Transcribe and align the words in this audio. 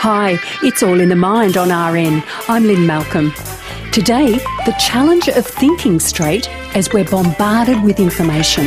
Hi, 0.00 0.38
it's 0.62 0.84
all 0.84 1.00
in 1.00 1.08
the 1.08 1.16
mind 1.16 1.56
on 1.56 1.70
RN. 1.70 2.22
I'm 2.46 2.62
Lynne 2.62 2.86
Malcolm. 2.86 3.32
Today, 3.90 4.34
the 4.64 4.76
challenge 4.78 5.26
of 5.26 5.44
thinking 5.44 5.98
straight 5.98 6.48
as 6.76 6.92
we're 6.92 7.04
bombarded 7.04 7.82
with 7.82 7.98
information. 7.98 8.66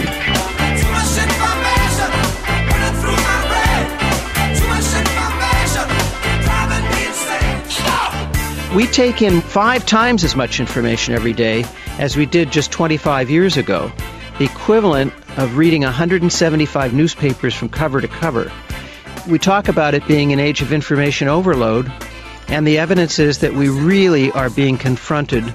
We 8.75 8.87
take 8.87 9.21
in 9.21 9.39
five 9.39 9.85
times 9.85 10.25
as 10.25 10.35
much 10.35 10.59
information 10.59 11.13
every 11.13 11.31
day 11.31 11.63
as 11.97 12.17
we 12.17 12.25
did 12.25 12.51
just 12.51 12.73
25 12.73 13.29
years 13.29 13.55
ago, 13.55 13.89
the 14.37 14.43
equivalent 14.43 15.13
of 15.37 15.55
reading 15.55 15.83
175 15.83 16.93
newspapers 16.93 17.55
from 17.55 17.69
cover 17.69 18.01
to 18.01 18.09
cover. 18.09 18.51
We 19.27 19.37
talk 19.37 19.67
about 19.67 19.93
it 19.93 20.05
being 20.07 20.33
an 20.33 20.39
age 20.39 20.61
of 20.61 20.73
information 20.73 21.27
overload, 21.27 21.91
and 22.47 22.65
the 22.65 22.79
evidence 22.79 23.19
is 23.19 23.37
that 23.39 23.53
we 23.53 23.69
really 23.69 24.31
are 24.31 24.49
being 24.49 24.77
confronted 24.77 25.45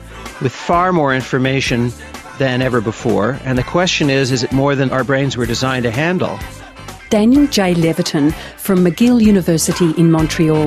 with 0.40 0.52
far 0.52 0.92
more 0.92 1.14
information 1.14 1.92
than 2.38 2.62
ever 2.62 2.80
before. 2.80 3.38
And 3.44 3.58
the 3.58 3.64
question 3.64 4.08
is 4.08 4.30
is 4.30 4.44
it 4.44 4.52
more 4.52 4.74
than 4.74 4.90
our 4.90 5.04
brains 5.04 5.36
were 5.36 5.46
designed 5.46 5.82
to 5.82 5.90
handle? 5.90 6.38
Daniel 7.10 7.46
J. 7.48 7.74
Levitin 7.74 8.32
from 8.56 8.84
McGill 8.84 9.22
University 9.22 9.90
in 9.92 10.10
Montreal. 10.10 10.66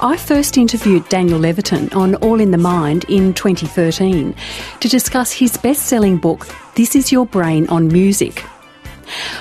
I 0.00 0.16
first 0.16 0.56
interviewed 0.56 1.08
Daniel 1.08 1.40
Levitin 1.40 1.94
on 1.96 2.14
All 2.16 2.40
in 2.40 2.52
the 2.52 2.58
Mind 2.58 3.04
in 3.08 3.34
2013 3.34 4.34
to 4.80 4.88
discuss 4.88 5.32
his 5.32 5.56
best 5.56 5.86
selling 5.86 6.18
book, 6.18 6.46
This 6.74 6.94
Is 6.94 7.10
Your 7.10 7.26
Brain 7.26 7.68
on 7.68 7.88
Music. 7.88 8.44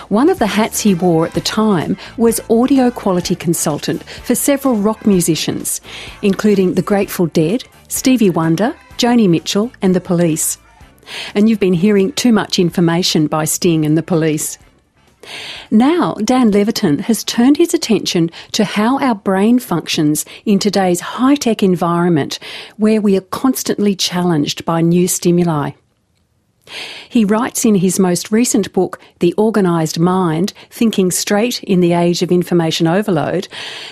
One 0.09 0.29
of 0.29 0.39
the 0.39 0.47
hats 0.47 0.79
he 0.79 0.93
wore 0.93 1.25
at 1.25 1.33
the 1.33 1.41
time 1.41 1.97
was 2.17 2.41
audio 2.49 2.91
quality 2.91 3.35
consultant 3.35 4.03
for 4.03 4.35
several 4.35 4.75
rock 4.75 5.05
musicians, 5.05 5.81
including 6.21 6.73
The 6.73 6.81
Grateful 6.81 7.27
Dead, 7.27 7.63
Stevie 7.87 8.29
Wonder, 8.29 8.75
Joni 8.97 9.29
Mitchell, 9.29 9.71
and 9.81 9.95
The 9.95 10.01
Police. 10.01 10.57
And 11.33 11.49
you've 11.49 11.59
been 11.59 11.73
hearing 11.73 12.11
too 12.13 12.31
much 12.31 12.59
information 12.59 13.27
by 13.27 13.45
Sting 13.45 13.85
and 13.85 13.97
The 13.97 14.03
Police. 14.03 14.57
Now, 15.71 16.15
Dan 16.23 16.51
Levitin 16.51 17.01
has 17.01 17.23
turned 17.23 17.57
his 17.57 17.73
attention 17.73 18.29
to 18.53 18.63
how 18.63 18.99
our 18.99 19.15
brain 19.15 19.59
functions 19.59 20.25
in 20.45 20.59
today's 20.59 21.01
high 21.01 21.35
tech 21.35 21.61
environment 21.61 22.39
where 22.77 23.01
we 23.01 23.17
are 23.17 23.21
constantly 23.21 23.95
challenged 23.95 24.63
by 24.63 24.81
new 24.81 25.07
stimuli. 25.07 25.71
He 27.09 27.25
writes 27.25 27.65
in 27.65 27.75
his 27.75 27.99
most 27.99 28.31
recent 28.31 28.73
book, 28.73 28.99
The 29.19 29.33
Organised 29.37 29.99
Mind 29.99 30.53
Thinking 30.69 31.11
Straight 31.11 31.63
in 31.63 31.79
the 31.79 31.93
Age 31.93 32.21
of 32.21 32.31
Information 32.31 32.87
Overload, 32.87 33.47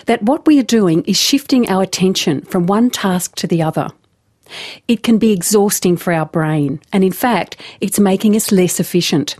that 0.05 0.23
what 0.23 0.45
we 0.45 0.59
are 0.59 0.63
doing 0.63 1.03
is 1.03 1.17
shifting 1.17 1.69
our 1.69 1.83
attention 1.83 2.41
from 2.41 2.65
one 2.65 2.89
task 2.89 3.35
to 3.35 3.47
the 3.47 3.61
other. 3.61 3.89
It 4.87 5.03
can 5.03 5.17
be 5.17 5.31
exhausting 5.31 5.97
for 5.97 6.13
our 6.13 6.25
brain, 6.25 6.79
and 6.93 7.03
in 7.03 7.11
fact, 7.11 7.59
it's 7.81 7.99
making 7.99 8.35
us 8.35 8.51
less 8.51 8.79
efficient. 8.79 9.35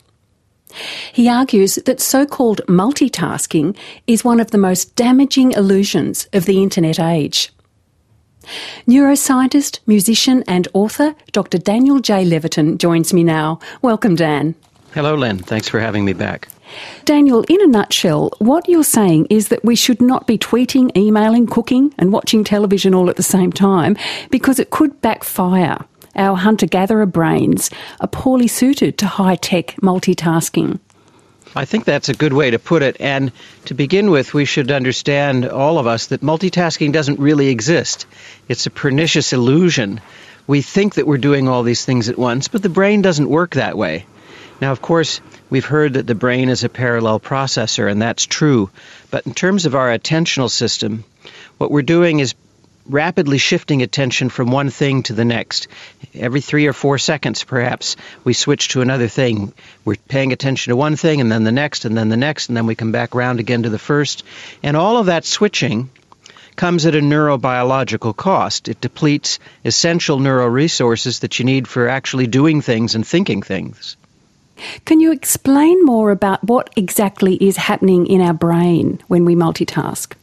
He 1.14 1.30
argues 1.30 1.76
that 1.76 2.02
so 2.02 2.26
called 2.26 2.62
multitasking 2.68 3.78
is 4.08 4.26
one 4.26 4.40
of 4.40 4.52
the 4.52 4.58
most 4.58 4.96
damaging 4.96 5.54
illusions 5.54 6.28
of 6.34 6.46
the 6.46 6.62
internet 6.62 7.00
age. 7.00 7.52
Neuroscientist, 8.88 9.80
musician, 9.86 10.44
and 10.48 10.68
author 10.74 11.16
Dr. 11.32 11.58
Daniel 11.58 12.00
J. 12.00 12.26
Levitin 12.26 12.78
joins 12.78 13.14
me 13.14 13.24
now. 13.24 13.60
Welcome, 13.82 14.16
Dan. 14.16 14.56
Hello, 14.94 15.16
Lynne. 15.16 15.40
Thanks 15.40 15.68
for 15.68 15.80
having 15.80 16.06
me 16.06 16.14
back. 16.14 16.48
Daniel, 17.04 17.44
in 17.50 17.62
a 17.62 17.68
nutshell, 17.68 18.32
what 18.40 18.68
you're 18.68 18.84
saying 18.84 19.28
is 19.30 19.50
that 19.50 19.64
we 19.64 19.76
should 19.76 20.02
not 20.02 20.26
be 20.26 20.38
tweeting, 20.38 20.96
emailing, 20.96 21.48
cooking, 21.48 21.94
and 21.98 22.12
watching 22.12 22.44
television 22.44 22.96
all 22.96 23.10
at 23.10 23.18
the 23.18 23.24
same 23.24 23.52
time 23.52 23.98
because 24.30 24.60
it 24.60 24.72
could 24.72 25.02
backfire. 25.02 25.78
Our 26.16 26.38
hunter 26.38 26.66
gatherer 26.66 27.06
brains 27.06 27.70
are 28.00 28.08
poorly 28.08 28.48
suited 28.48 28.98
to 29.00 29.06
high 29.06 29.36
tech 29.36 29.76
multitasking. 29.82 30.80
I 31.56 31.66
think 31.66 31.86
that's 31.86 32.10
a 32.10 32.14
good 32.14 32.34
way 32.34 32.52
to 32.52 32.60
put 32.60 32.84
it. 32.84 32.98
And 33.00 33.32
to 33.66 33.74
begin 33.74 34.12
with, 34.12 34.34
we 34.34 34.44
should 34.46 34.72
understand, 34.72 35.46
all 35.46 35.80
of 35.80 35.88
us, 35.88 36.08
that 36.08 36.22
multitasking 36.22 36.92
doesn't 36.92 37.20
really 37.20 37.48
exist. 37.48 38.06
It's 38.50 38.66
a 38.66 38.72
pernicious 38.72 39.32
illusion. 39.32 40.02
We 40.48 40.62
think 40.62 40.96
that 40.96 41.08
we're 41.08 41.18
doing 41.18 41.48
all 41.48 41.64
these 41.64 41.86
things 41.86 42.10
at 42.10 42.18
once, 42.18 42.50
but 42.50 42.62
the 42.62 42.70
brain 42.70 43.02
doesn't 43.02 43.30
work 43.30 43.56
that 43.56 43.78
way. 43.78 44.06
Now, 44.62 44.72
of 44.72 44.82
course, 44.82 45.22
we've 45.50 45.66
heard 45.66 45.94
that 45.94 46.08
the 46.08 46.16
brain 46.16 46.50
is 46.50 46.64
a 46.64 46.70
parallel 46.70 47.20
processor, 47.20 47.90
and 47.90 48.02
that's 48.02 48.26
true. 48.26 48.70
But 49.10 49.26
in 49.26 49.34
terms 49.34 49.66
of 49.66 49.76
our 49.76 49.98
attentional 49.98 50.50
system, 50.50 51.04
what 51.58 51.72
we're 51.72 51.82
doing 51.82 52.20
is 52.20 52.36
rapidly 52.88 53.38
shifting 53.38 53.82
attention 53.82 54.30
from 54.30 54.52
one 54.52 54.70
thing 54.70 55.04
to 55.04 55.14
the 55.14 55.26
next. 55.26 55.68
Every 56.14 56.42
three 56.42 56.68
or 56.68 56.74
four 56.74 56.98
seconds, 56.98 57.44
perhaps, 57.44 57.96
we 58.24 58.34
switch 58.34 58.70
to 58.70 58.82
another 58.82 59.08
thing. 59.08 59.54
We're 59.84 59.96
paying 60.08 60.32
attention 60.32 60.72
to 60.72 60.76
one 60.76 60.96
thing, 60.96 61.22
and 61.22 61.32
then 61.32 61.44
the 61.44 61.52
next, 61.52 61.86
and 61.86 61.98
then 61.98 62.10
the 62.10 62.18
next, 62.18 62.50
and 62.50 62.58
then 62.58 62.66
we 62.66 62.76
come 62.76 62.92
back 62.92 63.16
around 63.16 63.40
again 63.40 63.64
to 63.64 63.70
the 63.70 63.80
first. 63.80 64.24
And 64.62 64.78
all 64.78 64.98
of 64.98 65.08
that 65.08 65.26
switching 65.26 65.90
comes 66.56 66.86
at 66.86 66.96
a 66.96 67.00
neurobiological 67.00 68.16
cost. 68.16 68.70
It 68.70 68.80
depletes 68.82 69.40
essential 69.64 70.20
neural 70.20 70.50
resources 70.50 71.20
that 71.20 71.40
you 71.40 71.46
need 71.46 71.68
for 71.68 71.90
actually 71.90 72.28
doing 72.28 72.62
things 72.62 72.96
and 72.96 73.06
thinking 73.06 73.42
things. 73.42 73.98
Can 74.86 75.02
you 75.02 75.12
explain 75.12 75.84
more 75.84 76.12
about 76.12 76.44
what 76.44 76.70
exactly 76.78 77.36
is 77.36 77.58
happening 77.58 78.08
in 78.08 78.22
our 78.22 78.34
brain 78.34 79.02
when 79.08 79.26
we 79.26 79.36
multitask? 79.36 80.14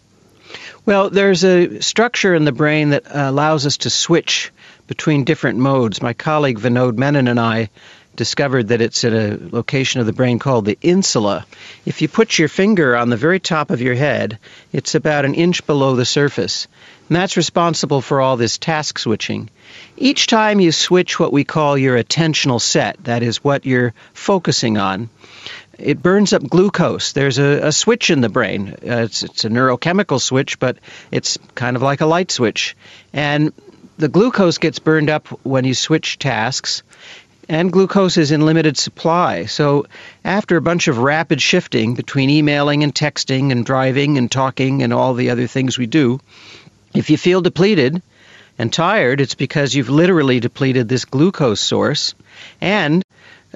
Well, 0.84 1.10
there's 1.10 1.44
a 1.44 1.81
structure 1.81 2.34
in 2.34 2.44
the 2.44 2.50
brain 2.50 2.91
that 2.91 3.06
uh, 3.06 3.31
allows 3.31 3.66
us 3.66 3.76
to 3.78 3.91
switch 3.91 4.50
between 4.88 5.22
different 5.22 5.60
modes. 5.60 6.03
My 6.03 6.12
colleague 6.12 6.59
Vinod 6.59 6.98
Menon 6.98 7.28
and 7.28 7.38
I 7.38 7.70
discovered 8.16 8.69
that 8.69 8.81
it's 8.81 9.04
at 9.04 9.12
a 9.12 9.38
location 9.41 10.00
of 10.00 10.06
the 10.06 10.12
brain 10.12 10.41
called 10.41 10.65
the 10.65 10.76
insula. 10.82 11.47
If 11.87 12.03
you 12.03 12.09
put 12.09 12.37
your 12.37 12.48
finger 12.48 12.97
on 12.97 13.10
the 13.10 13.16
very 13.16 13.38
top 13.38 13.70
of 13.70 13.81
your 13.81 13.94
head, 13.94 14.41
it's 14.72 14.97
about 14.97 15.25
an 15.25 15.34
inch 15.34 15.65
below 15.69 15.94
the 15.94 16.04
surface. 16.04 16.66
And 17.09 17.16
that's 17.16 17.37
responsible 17.37 18.00
for 18.00 18.20
all 18.20 18.37
this 18.37 18.59
task 18.59 18.99
switching. 18.99 19.50
Each 19.97 20.26
time 20.26 20.59
you 20.59 20.72
switch 20.72 21.19
what 21.19 21.32
we 21.32 21.44
call 21.44 21.78
your 21.78 22.03
attentional 22.03 22.60
set, 22.60 23.04
that 23.04 23.22
is 23.22 23.44
what 23.44 23.64
you're 23.64 23.94
focusing 24.14 24.78
on, 24.78 25.10
it 25.78 26.03
burns 26.03 26.33
up 26.33 26.43
glucose. 26.43 27.12
There's 27.12 27.38
a, 27.38 27.69
a 27.69 27.72
switch 27.72 28.10
in 28.10 28.21
the 28.21 28.28
brain. 28.28 28.71
Uh, 28.71 29.03
it's, 29.05 29.22
it's 29.22 29.44
a 29.44 29.49
neurochemical 29.49 30.21
switch, 30.21 30.59
but 30.59 30.78
it's 31.10 31.38
kind 31.55 31.77
of 31.77 31.83
like 31.83 32.00
a 32.00 32.06
light 32.06 32.31
switch. 32.31 32.77
And 33.12 33.53
the 33.99 34.09
glucose 34.09 34.59
gets 34.59 34.78
burned 34.78 35.11
up 35.11 35.28
when 35.44 35.65
you 35.65 35.75
switch 35.75 36.19
tasks, 36.19 36.82
and 37.49 37.72
glucose 37.72 38.16
is 38.16 38.31
in 38.31 38.47
limited 38.47 38.77
supply. 38.77 39.47
So, 39.47 39.87
after 40.25 40.56
a 40.56 40.62
bunch 40.62 40.88
of 40.88 40.99
rapid 40.99 41.43
shifting 41.43 41.94
between 41.94 42.31
emailing 42.31 42.82
and 42.82 42.94
texting 42.94 43.53
and 43.53 43.66
driving 43.66 44.19
and 44.19 44.31
talking 44.31 44.82
and 44.82 44.93
all 44.93 45.15
the 45.15 45.31
other 45.31 45.47
things 45.47 45.77
we 45.77 45.87
do, 45.87 46.21
if 46.94 47.11
you 47.11 47.19
feel 47.19 47.41
depleted 47.41 48.00
and 48.59 48.72
tired, 48.72 49.21
it's 49.21 49.34
because 49.34 49.75
you've 49.75 49.88
literally 49.88 50.41
depleted 50.41 50.88
this 50.88 51.05
glucose 51.05 51.61
source. 51.61 52.15
And 52.61 53.03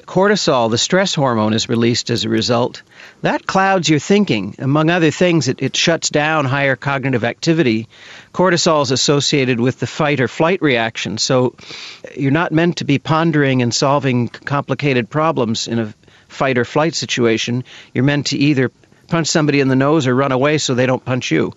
cortisol, 0.02 0.70
the 0.70 0.78
stress 0.78 1.14
hormone, 1.14 1.54
is 1.54 1.68
released 1.68 2.10
as 2.10 2.24
a 2.24 2.28
result. 2.28 2.82
That 3.22 3.46
clouds 3.46 3.88
your 3.88 3.98
thinking. 3.98 4.54
Among 4.58 4.90
other 4.90 5.10
things, 5.10 5.48
it, 5.48 5.62
it 5.62 5.76
shuts 5.76 6.10
down 6.10 6.44
higher 6.44 6.76
cognitive 6.76 7.24
activity. 7.24 7.88
Cortisol 8.32 8.82
is 8.82 8.90
associated 8.90 9.58
with 9.58 9.80
the 9.80 9.86
fight 9.86 10.20
or 10.20 10.28
flight 10.28 10.60
reaction. 10.60 11.18
So 11.18 11.54
uh, 12.04 12.08
you're 12.16 12.30
not 12.30 12.52
meant 12.52 12.78
to 12.78 12.84
be 12.84 12.98
pondering 12.98 13.62
and 13.62 13.74
solving 13.74 14.28
complicated 14.28 15.08
problems 15.08 15.68
in 15.68 15.78
a 15.78 15.94
fight 16.28 16.58
or 16.58 16.64
flight 16.64 16.94
situation. 16.94 17.64
You're 17.94 18.04
meant 18.04 18.26
to 18.26 18.36
either 18.36 18.70
punch 19.08 19.28
somebody 19.28 19.60
in 19.60 19.68
the 19.68 19.76
nose 19.76 20.06
or 20.06 20.14
run 20.14 20.32
away 20.32 20.58
so 20.58 20.74
they 20.74 20.86
don't 20.86 21.04
punch 21.04 21.30
you. 21.30 21.52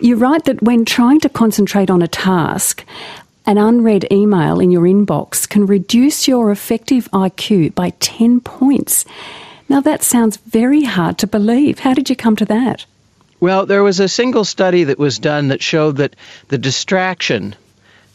You're 0.00 0.16
right 0.16 0.42
that 0.44 0.62
when 0.62 0.84
trying 0.84 1.20
to 1.20 1.28
concentrate 1.28 1.90
on 1.90 2.00
a 2.00 2.08
task, 2.08 2.84
an 3.48 3.56
unread 3.56 4.06
email 4.12 4.60
in 4.60 4.70
your 4.70 4.82
inbox 4.82 5.48
can 5.48 5.64
reduce 5.64 6.28
your 6.28 6.50
effective 6.50 7.10
IQ 7.12 7.74
by 7.74 7.88
10 7.98 8.40
points. 8.40 9.06
Now, 9.70 9.80
that 9.80 10.02
sounds 10.02 10.36
very 10.36 10.82
hard 10.82 11.16
to 11.18 11.26
believe. 11.26 11.78
How 11.78 11.94
did 11.94 12.10
you 12.10 12.14
come 12.14 12.36
to 12.36 12.44
that? 12.44 12.84
Well, 13.40 13.64
there 13.64 13.82
was 13.82 14.00
a 14.00 14.08
single 14.08 14.44
study 14.44 14.84
that 14.84 14.98
was 14.98 15.18
done 15.18 15.48
that 15.48 15.62
showed 15.62 15.96
that 15.96 16.14
the 16.48 16.58
distraction 16.58 17.56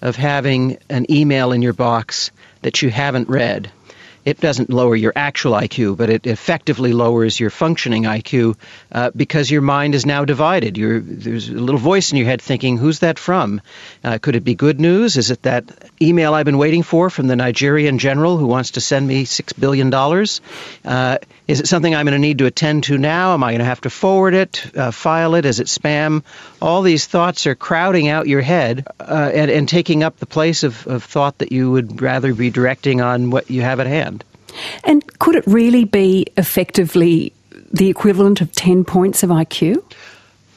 of 0.03 0.15
having 0.15 0.77
an 0.88 1.12
email 1.12 1.51
in 1.51 1.63
your 1.63 1.74
box 1.74 2.29
that 2.62 2.83
you 2.83 2.91
haven't 2.91 3.27
read 3.27 3.71
it 4.25 4.40
doesn't 4.40 4.70
lower 4.70 4.96
your 4.96 5.14
actual 5.16 5.54
IQ, 5.54 5.98
but 5.98 6.10
it 6.10 6.25
effectively 6.28 6.94
lowers 6.94 7.40
your 7.40 7.50
functioning 7.50 8.04
IQ 8.04 8.56
uh, 8.92 9.12
because 9.16 9.52
your 9.52 9.62
mind 9.62 9.96
is 9.96 10.06
now 10.06 10.25
divided. 10.25 10.78
You're, 10.78 11.00
there's 11.00 11.50
a 11.50 11.54
little 11.54 11.80
voice 11.80 12.12
in 12.12 12.18
your 12.18 12.28
head 12.28 12.42
thinking, 12.42 12.78
who's 12.78 13.00
that 13.00 13.20
from? 13.20 13.62
Uh, 14.04 14.18
could 14.20 14.36
it 14.36 14.44
be 14.44 14.56
good 14.56 14.80
news? 14.80 15.18
Is 15.18 15.31
it 15.31 15.42
that 15.44 15.66
email 16.02 16.34
I've 16.34 16.46
been 16.46 16.58
waiting 16.58 16.84
for 16.84 17.10
from 17.10 17.28
the 17.28 17.36
Nigerian 17.36 18.00
general 18.00 18.38
who 18.38 18.48
wants 18.48 18.72
to 18.72 18.81
send 18.81 19.08
me 19.08 19.25
$6 19.25 19.60
billion? 19.60 19.94
Uh, 19.94 21.18
is 21.48 21.60
it 21.60 21.68
something 21.68 21.94
I'm 21.94 22.06
going 22.06 22.14
to 22.14 22.20
need 22.20 22.38
to 22.38 22.46
attend 22.46 22.86
to 22.86 22.98
now? 22.98 23.34
Am 23.34 23.44
I 23.44 23.52
going 23.52 23.60
to 23.60 23.66
have 23.66 23.81
to 23.81 23.90
forward 23.90 24.34
it, 24.34 24.66
uh, 24.78 24.92
file 24.92 25.36
it? 25.36 25.46
Is 25.46 25.60
it 25.60 25.68
spam? 25.68 26.24
All 26.62 26.81
these 26.81 27.06
thoughts 27.06 27.46
are 27.48 27.56
crowding 27.56 28.08
out 28.08 28.28
your 28.28 28.42
head 28.42 28.88
uh, 29.00 29.31
and, 29.34 29.52
and 29.52 29.68
taking 29.68 30.04
up 30.04 30.18
the 30.18 30.25
place 30.25 30.64
of, 30.64 30.88
of 30.88 31.04
thought 31.04 31.40
that 31.40 31.52
you 31.52 31.70
would 31.72 32.02
rather 32.02 32.34
be 32.34 32.50
directing 32.50 33.02
on 33.02 33.30
what 33.30 33.52
you 33.52 33.62
have 33.62 33.81
at 33.81 33.88
hand. 33.88 34.12
And 34.83 35.03
could 35.19 35.35
it 35.35 35.45
really 35.47 35.85
be 35.85 36.27
effectively 36.38 37.33
the 37.71 37.89
equivalent 37.89 38.41
of 38.41 38.51
10 38.51 38.83
points 38.85 39.23
of 39.23 39.29
IQ? 39.29 39.83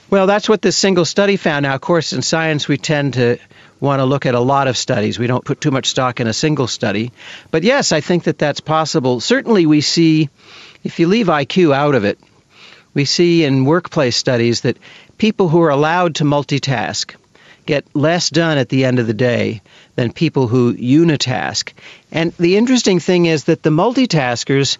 Well, 0.08 0.26
that's 0.26 0.48
what 0.48 0.62
this 0.62 0.76
single 0.76 1.04
study 1.04 1.36
found. 1.36 1.64
Now, 1.64 1.74
of 1.74 1.80
course, 1.80 2.12
in 2.12 2.22
science, 2.22 2.68
we 2.68 2.78
tend 2.78 3.14
to 3.14 3.38
want 3.80 4.00
to 4.00 4.04
look 4.04 4.24
at 4.24 4.34
a 4.34 4.40
lot 4.40 4.68
of 4.68 4.76
studies. 4.76 5.18
We 5.18 5.26
don't 5.26 5.44
put 5.44 5.60
too 5.60 5.70
much 5.70 5.86
stock 5.86 6.20
in 6.20 6.26
a 6.26 6.32
single 6.32 6.66
study. 6.66 7.12
But 7.50 7.62
yes, 7.64 7.92
I 7.92 8.00
think 8.00 8.24
that 8.24 8.38
that's 8.38 8.60
possible. 8.60 9.20
Certainly, 9.20 9.66
we 9.66 9.80
see, 9.80 10.30
if 10.84 11.00
you 11.00 11.08
leave 11.08 11.26
IQ 11.26 11.74
out 11.74 11.94
of 11.94 12.04
it, 12.04 12.18
we 12.94 13.04
see 13.04 13.44
in 13.44 13.64
workplace 13.64 14.16
studies 14.16 14.62
that 14.62 14.78
people 15.18 15.48
who 15.48 15.60
are 15.62 15.70
allowed 15.70 16.16
to 16.16 16.24
multitask 16.24 17.14
get 17.66 17.84
less 17.94 18.30
done 18.30 18.58
at 18.58 18.68
the 18.68 18.84
end 18.84 18.98
of 18.98 19.06
the 19.06 19.14
day 19.14 19.60
than 19.96 20.12
people 20.12 20.46
who 20.46 20.74
unitask. 20.74 21.72
And 22.10 22.32
the 22.34 22.56
interesting 22.56 23.00
thing 23.00 23.26
is 23.26 23.44
that 23.44 23.62
the 23.62 23.70
multitaskers 23.70 24.78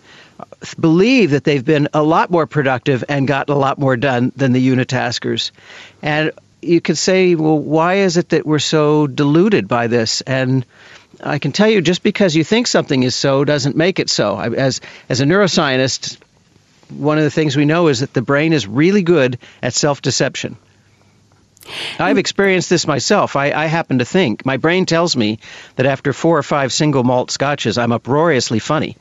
believe 0.79 1.31
that 1.31 1.45
they've 1.45 1.65
been 1.65 1.89
a 1.93 2.03
lot 2.03 2.31
more 2.31 2.47
productive 2.47 3.05
and 3.09 3.27
gotten 3.27 3.55
a 3.55 3.59
lot 3.59 3.79
more 3.79 3.97
done 3.97 4.33
than 4.37 4.53
the 4.53 4.69
unitaskers. 4.69 5.51
And 6.03 6.33
you 6.63 6.81
could 6.81 6.99
say, 6.99 7.35
well, 7.35 7.59
why 7.59 7.95
is 7.95 8.17
it 8.17 8.31
that 8.31 8.47
we're 8.47 8.59
so 8.59 9.07
deluded 9.07 9.69
by 9.69 9.87
this? 9.87 10.21
And 10.21 10.65
I 11.23 11.39
can 11.39 11.53
tell 11.53 11.69
you, 11.69 11.81
just 11.81 12.03
because 12.03 12.37
you 12.37 12.45
think 12.45 12.67
something 12.67 13.03
is 13.03 13.15
so 13.15 13.45
doesn't 13.45 13.77
make 13.77 13.99
it 13.99 14.11
so. 14.11 14.39
As 14.39 14.81
as 15.09 15.21
a 15.21 15.25
neuroscientist, 15.25 16.19
one 16.91 17.19
of 17.19 17.25
the 17.25 17.31
things 17.31 17.57
we 17.57 17.65
know 17.65 17.89
is 17.89 18.01
that 18.01 18.13
the 18.13 18.23
brain 18.23 18.53
is 18.53 18.67
really 18.67 19.03
good 19.03 19.39
at 19.63 19.75
self-deception. 19.75 20.57
I've 21.99 22.19
experienced 22.19 22.71
this 22.71 22.87
myself. 22.87 23.37
I, 23.37 23.53
I, 23.53 23.67
happen 23.67 23.99
to 23.99 24.05
think 24.05 24.45
my 24.47 24.57
brain 24.57 24.87
tells 24.87 25.17
me 25.17 25.39
that 25.77 25.87
after 25.87 26.13
four 26.13 26.39
or 26.39 26.43
five 26.43 26.73
single 26.73 27.05
malt 27.05 27.31
scotches, 27.31 27.79
I'm 27.79 27.93
uproariously 27.93 28.59
funny, 28.59 28.97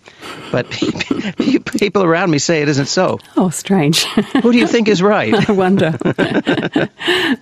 but 0.52 0.70
people 1.80 2.04
around 2.04 2.32
me 2.32 2.40
say 2.40 2.62
it 2.62 2.70
isn't 2.70 2.88
so. 2.88 3.20
Oh, 3.38 3.50
strange. 3.50 4.06
Who 4.42 4.52
do 4.52 4.58
you 4.58 4.68
think 4.68 4.88
is 4.88 5.02
right? 5.02 5.34
I 5.50 5.52
wonder. 5.52 5.98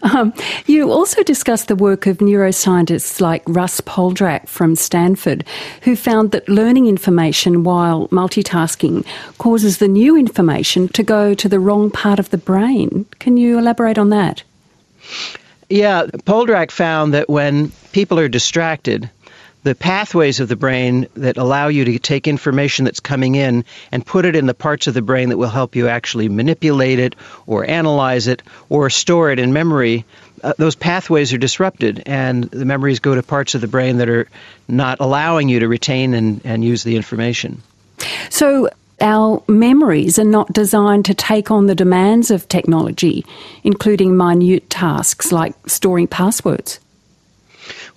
um, 0.03 0.33
you 0.65 0.91
also 0.91 1.23
discuss 1.23 1.65
the 1.65 1.75
work 1.75 2.07
of 2.07 2.17
neuroscientists 2.17 3.21
like 3.21 3.43
Russ 3.47 3.81
Poldrack 3.81 4.47
from 4.47 4.75
Stanford, 4.75 5.45
who 5.81 5.95
found 5.95 6.31
that 6.31 6.47
learning 6.49 6.87
information 6.87 7.63
while 7.63 8.07
multitasking 8.09 9.05
causes 9.37 9.77
the 9.77 9.87
new 9.87 10.17
information 10.17 10.87
to 10.89 11.03
go 11.03 11.33
to 11.33 11.49
the 11.49 11.59
wrong 11.59 11.91
part 11.91 12.19
of 12.19 12.29
the 12.29 12.37
brain. 12.37 13.05
Can 13.19 13.37
you 13.37 13.57
elaborate 13.59 13.97
on 13.97 14.09
that? 14.09 14.43
Yeah, 15.69 16.05
Poldrack 16.05 16.71
found 16.71 17.13
that 17.13 17.29
when 17.29 17.71
people 17.91 18.19
are 18.19 18.27
distracted, 18.27 19.09
the 19.63 19.75
pathways 19.75 20.39
of 20.39 20.50
the 20.50 20.55
brain 20.55 21.07
that 21.15 21.38
allow 21.38 21.69
you 21.69 21.85
to 21.85 22.00
take 22.00 22.27
information 22.27 22.85
that's 22.85 23.00
coming 23.00 23.35
in 23.35 23.63
and 23.91 24.05
put 24.05 24.25
it 24.25 24.35
in 24.35 24.45
the 24.45 24.53
parts 24.53 24.88
of 24.88 24.94
the 24.94 25.01
brain 25.01 25.29
that 25.29 25.38
will 25.38 25.50
help 25.50 25.75
you 25.75 25.88
actually 25.88 26.27
manipulate 26.27 27.00
it 27.00 27.15
or 27.47 27.67
analyze 27.67 28.27
it 28.27 28.44
or 28.69 28.89
store 28.89 29.31
it 29.31 29.39
in 29.39 29.53
memory, 29.53 30.05
uh, 30.44 30.53
those 30.57 30.75
pathways 30.75 31.31
are 31.31 31.38
disrupted 31.38 32.03
and 32.06 32.44
the 32.45 32.65
memories 32.65 32.99
go 32.99 33.15
to 33.15 33.23
parts 33.23 33.56
of 33.56 33.61
the 33.61 33.67
brain 33.67 33.97
that 33.97 34.09
are 34.09 34.27
not 34.67 34.99
allowing 34.99 35.47
you 35.47 35.61
to 35.61 35.67
retain 35.67 36.13
and, 36.13 36.41
and 36.44 36.63
use 36.63 36.83
the 36.83 36.97
information. 36.97 37.61
So, 38.29 38.69
our 39.03 39.44
memories 39.50 40.17
are 40.17 40.23
not 40.23 40.51
designed 40.53 41.05
to 41.05 41.13
take 41.13 41.51
on 41.51 41.67
the 41.67 41.75
demands 41.75 42.31
of 42.31 42.47
technology, 42.47 43.25
including 43.63 44.15
minute 44.15 44.69
tasks 44.69 45.31
like 45.31 45.53
storing 45.67 46.07
passwords. 46.07 46.79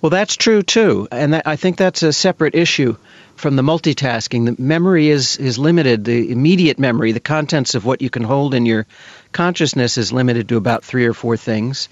Well, 0.01 0.09
that's 0.09 0.35
true 0.35 0.61
too, 0.61 1.07
and 1.11 1.33
that, 1.33 1.47
I 1.47 1.55
think 1.55 1.77
that's 1.77 2.03
a 2.03 2.13
separate 2.13 2.55
issue 2.55 2.97
from 3.35 3.55
the 3.55 3.61
multitasking. 3.63 4.45
The 4.45 4.61
memory 4.61 5.09
is 5.09 5.37
is 5.37 5.57
limited. 5.57 6.03
The 6.03 6.29
immediate 6.31 6.77
memory, 6.77 7.13
the 7.13 7.19
contents 7.19 7.73
of 7.73 7.85
what 7.85 8.01
you 8.01 8.09
can 8.09 8.23
hold 8.23 8.53
in 8.53 8.65
your 8.65 8.85
consciousness, 9.31 9.97
is 9.97 10.11
limited 10.11 10.49
to 10.49 10.57
about 10.57 10.83
three 10.83 11.05
or 11.05 11.13
four 11.13 11.37
things, 11.37 11.89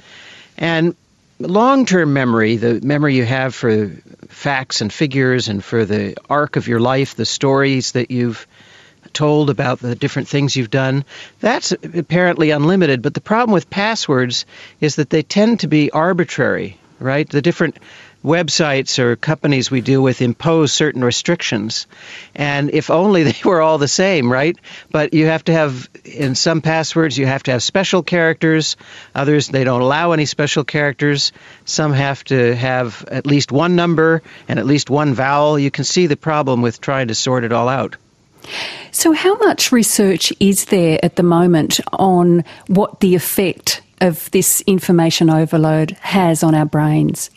and 0.57 0.95
long-term 1.39 2.13
memory, 2.13 2.57
the 2.57 2.81
memory 2.81 3.15
you 3.15 3.25
have 3.25 3.55
for 3.55 3.87
facts 4.27 4.81
and 4.81 4.91
figures 4.91 5.47
and 5.47 5.63
for 5.63 5.85
the 5.85 6.15
arc 6.29 6.57
of 6.57 6.67
your 6.67 6.79
life, 6.79 7.15
the 7.15 7.25
stories 7.25 7.93
that 7.93 8.11
you've 8.11 8.45
told 9.15 9.49
about 9.49 9.79
the 9.79 9.95
different 9.95 10.27
things 10.27 10.55
you've 10.55 10.69
done. 10.69 11.05
That's 11.39 11.71
apparently 11.71 12.51
unlimited, 12.51 13.01
but 13.01 13.13
the 13.13 13.21
problem 13.21 13.53
with 13.53 13.69
passwords 13.69 14.45
is 14.79 14.97
that 14.97 15.09
they 15.09 15.23
tend 15.23 15.61
to 15.61 15.67
be 15.67 15.89
arbitrary, 15.89 16.77
right? 16.99 17.27
The 17.27 17.41
different 17.41 17.77
websites 18.25 18.97
or 18.97 19.15
companies 19.15 19.69
we 19.69 19.81
deal 19.81 20.01
with 20.01 20.21
impose 20.21 20.73
certain 20.73 21.03
restrictions. 21.03 21.85
And 22.33 22.71
if 22.71 22.89
only 22.89 23.23
they 23.31 23.37
were 23.45 23.61
all 23.61 23.77
the 23.77 23.87
same, 23.87 24.31
right? 24.31 24.57
But 24.91 25.13
you 25.13 25.27
have 25.27 25.43
to 25.45 25.53
have, 25.53 25.87
in 26.03 26.35
some 26.35 26.61
passwords, 26.61 27.17
you 27.17 27.27
have 27.27 27.43
to 27.43 27.51
have 27.51 27.63
special 27.63 28.03
characters. 28.03 28.77
Others, 29.13 29.49
they 29.49 29.63
don't 29.63 29.81
allow 29.81 30.11
any 30.11 30.25
special 30.25 30.63
characters. 30.63 31.31
Some 31.65 31.93
have 31.93 32.23
to 32.25 32.55
have 32.55 33.05
at 33.09 33.25
least 33.27 33.51
one 33.51 33.75
number 33.75 34.23
and 34.47 34.59
at 34.59 34.65
least 34.65 34.89
one 34.89 35.13
vowel. 35.13 35.59
You 35.59 35.71
can 35.71 35.83
see 35.83 36.07
the 36.07 36.17
problem 36.17 36.61
with 36.61 36.81
trying 36.81 37.09
to 37.09 37.15
sort 37.15 37.43
it 37.43 37.53
all 37.53 37.69
out. 37.69 37.95
So, 38.91 39.11
how 39.11 39.35
much 39.37 39.71
research 39.71 40.33
is 40.39 40.65
there 40.65 40.99
at 41.03 41.15
the 41.15 41.23
moment 41.23 41.79
on 41.93 42.43
what 42.67 42.99
the 42.99 43.15
effect 43.15 43.81
of 44.01 44.29
this 44.31 44.61
information 44.67 45.29
overload 45.29 45.91
has 46.01 46.43
on 46.43 46.55
our 46.55 46.65
brains? 46.65 47.29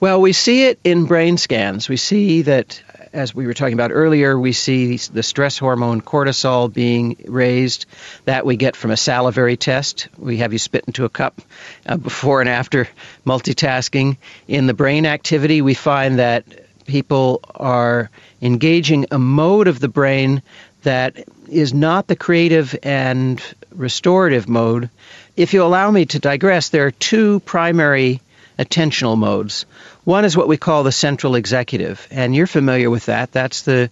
Well, 0.00 0.20
we 0.20 0.32
see 0.32 0.64
it 0.64 0.78
in 0.84 1.06
brain 1.06 1.36
scans. 1.36 1.88
We 1.88 1.96
see 1.96 2.42
that, 2.42 2.82
as 3.12 3.34
we 3.34 3.46
were 3.46 3.54
talking 3.54 3.74
about 3.74 3.90
earlier, 3.92 4.38
we 4.38 4.52
see 4.52 4.96
the 4.96 5.22
stress 5.22 5.56
hormone 5.56 6.02
cortisol 6.02 6.72
being 6.72 7.16
raised. 7.26 7.86
That 8.24 8.44
we 8.44 8.56
get 8.56 8.76
from 8.76 8.90
a 8.90 8.96
salivary 8.96 9.56
test. 9.56 10.08
We 10.18 10.38
have 10.38 10.52
you 10.52 10.58
spit 10.58 10.84
into 10.86 11.04
a 11.04 11.08
cup 11.08 11.40
uh, 11.86 11.96
before 11.96 12.40
and 12.40 12.50
after 12.50 12.88
multitasking. 13.24 14.16
In 14.48 14.66
the 14.66 14.74
brain 14.74 15.06
activity, 15.06 15.62
we 15.62 15.74
find 15.74 16.18
that 16.18 16.44
people 16.84 17.40
are 17.54 18.10
engaging 18.42 19.06
a 19.10 19.18
mode 19.18 19.68
of 19.68 19.80
the 19.80 19.88
brain 19.88 20.42
that 20.82 21.24
is 21.48 21.72
not 21.72 22.06
the 22.06 22.16
creative 22.16 22.76
and 22.82 23.42
restorative 23.72 24.48
mode. 24.48 24.90
If 25.36 25.54
you 25.54 25.62
allow 25.62 25.90
me 25.90 26.06
to 26.06 26.18
digress, 26.18 26.68
there 26.68 26.86
are 26.86 26.90
two 26.90 27.40
primary 27.40 28.20
attentional 28.58 29.18
modes. 29.18 29.66
One 30.04 30.24
is 30.24 30.36
what 30.36 30.48
we 30.48 30.56
call 30.56 30.82
the 30.84 30.92
central 30.92 31.34
executive, 31.34 32.06
and 32.10 32.34
you're 32.34 32.46
familiar 32.46 32.90
with 32.90 33.06
that. 33.06 33.32
That's 33.32 33.62
the 33.62 33.90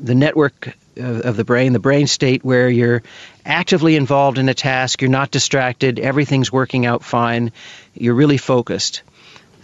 the 0.00 0.14
network 0.14 0.74
of, 0.96 1.20
of 1.20 1.36
the 1.36 1.44
brain, 1.44 1.72
the 1.72 1.78
brain 1.78 2.06
state 2.06 2.44
where 2.44 2.68
you're 2.68 3.02
actively 3.44 3.96
involved 3.96 4.38
in 4.38 4.48
a 4.48 4.54
task, 4.54 5.00
you're 5.00 5.10
not 5.10 5.30
distracted, 5.30 5.98
everything's 5.98 6.52
working 6.52 6.86
out 6.86 7.04
fine, 7.04 7.52
you're 7.94 8.14
really 8.14 8.38
focused. 8.38 9.02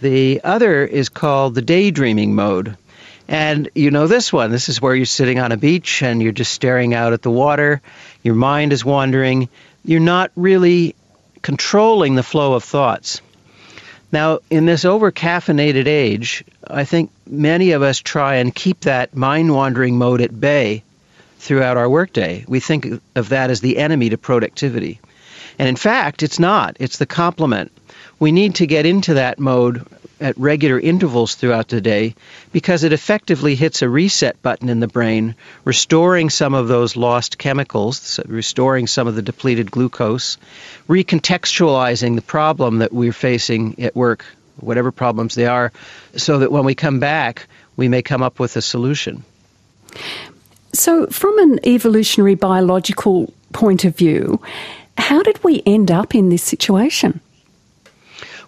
The 0.01 0.41
other 0.43 0.83
is 0.83 1.09
called 1.09 1.55
the 1.55 1.61
daydreaming 1.61 2.33
mode. 2.33 2.75
And 3.27 3.69
you 3.75 3.91
know 3.91 4.07
this 4.07 4.33
one. 4.33 4.51
This 4.51 4.67
is 4.67 4.81
where 4.81 4.95
you're 4.95 5.05
sitting 5.05 5.39
on 5.39 5.51
a 5.51 5.57
beach 5.57 6.01
and 6.01 6.21
you're 6.21 6.31
just 6.31 6.53
staring 6.53 6.93
out 6.93 7.13
at 7.13 7.21
the 7.21 7.31
water. 7.31 7.81
Your 8.23 8.35
mind 8.35 8.73
is 8.73 8.83
wandering. 8.83 9.47
You're 9.85 9.99
not 9.99 10.31
really 10.35 10.95
controlling 11.41 12.15
the 12.15 12.23
flow 12.23 12.53
of 12.53 12.63
thoughts. 12.63 13.21
Now, 14.11 14.39
in 14.49 14.65
this 14.65 14.83
over 14.85 15.11
caffeinated 15.11 15.87
age, 15.87 16.43
I 16.67 16.83
think 16.83 17.11
many 17.25 17.71
of 17.71 17.81
us 17.81 17.99
try 17.99 18.35
and 18.35 18.53
keep 18.53 18.81
that 18.81 19.15
mind 19.15 19.53
wandering 19.53 19.97
mode 19.97 20.21
at 20.21 20.37
bay 20.37 20.83
throughout 21.37 21.77
our 21.77 21.89
workday. 21.89 22.43
We 22.47 22.59
think 22.59 23.01
of 23.15 23.29
that 23.29 23.49
as 23.49 23.61
the 23.61 23.77
enemy 23.77 24.09
to 24.09 24.17
productivity. 24.17 24.99
And 25.57 25.69
in 25.69 25.75
fact, 25.75 26.23
it's 26.23 26.39
not, 26.39 26.75
it's 26.79 26.97
the 26.97 27.05
complement 27.05 27.71
we 28.21 28.31
need 28.31 28.53
to 28.53 28.67
get 28.67 28.85
into 28.85 29.15
that 29.15 29.39
mode 29.39 29.83
at 30.19 30.37
regular 30.37 30.79
intervals 30.79 31.33
throughout 31.33 31.69
the 31.69 31.81
day 31.81 32.13
because 32.51 32.83
it 32.83 32.93
effectively 32.93 33.55
hits 33.55 33.81
a 33.81 33.89
reset 33.89 34.39
button 34.43 34.69
in 34.69 34.79
the 34.79 34.87
brain, 34.87 35.33
restoring 35.65 36.29
some 36.29 36.53
of 36.53 36.67
those 36.67 36.95
lost 36.95 37.39
chemicals, 37.39 38.19
restoring 38.27 38.85
some 38.85 39.07
of 39.07 39.15
the 39.15 39.23
depleted 39.23 39.71
glucose, 39.71 40.37
recontextualizing 40.87 42.15
the 42.15 42.21
problem 42.21 42.77
that 42.77 42.93
we're 42.93 43.11
facing 43.11 43.81
at 43.81 43.95
work, 43.95 44.23
whatever 44.57 44.91
problems 44.91 45.33
they 45.33 45.47
are, 45.47 45.71
so 46.15 46.37
that 46.37 46.51
when 46.51 46.63
we 46.63 46.75
come 46.75 46.99
back, 46.99 47.47
we 47.75 47.87
may 47.87 48.03
come 48.03 48.21
up 48.21 48.39
with 48.39 48.55
a 48.55 48.61
solution. 48.61 49.23
So, 50.73 51.07
from 51.07 51.39
an 51.39 51.59
evolutionary 51.65 52.35
biological 52.35 53.33
point 53.51 53.83
of 53.83 53.97
view, 53.97 54.39
how 54.99 55.23
did 55.23 55.43
we 55.43 55.63
end 55.65 55.89
up 55.89 56.13
in 56.13 56.29
this 56.29 56.43
situation? 56.43 57.19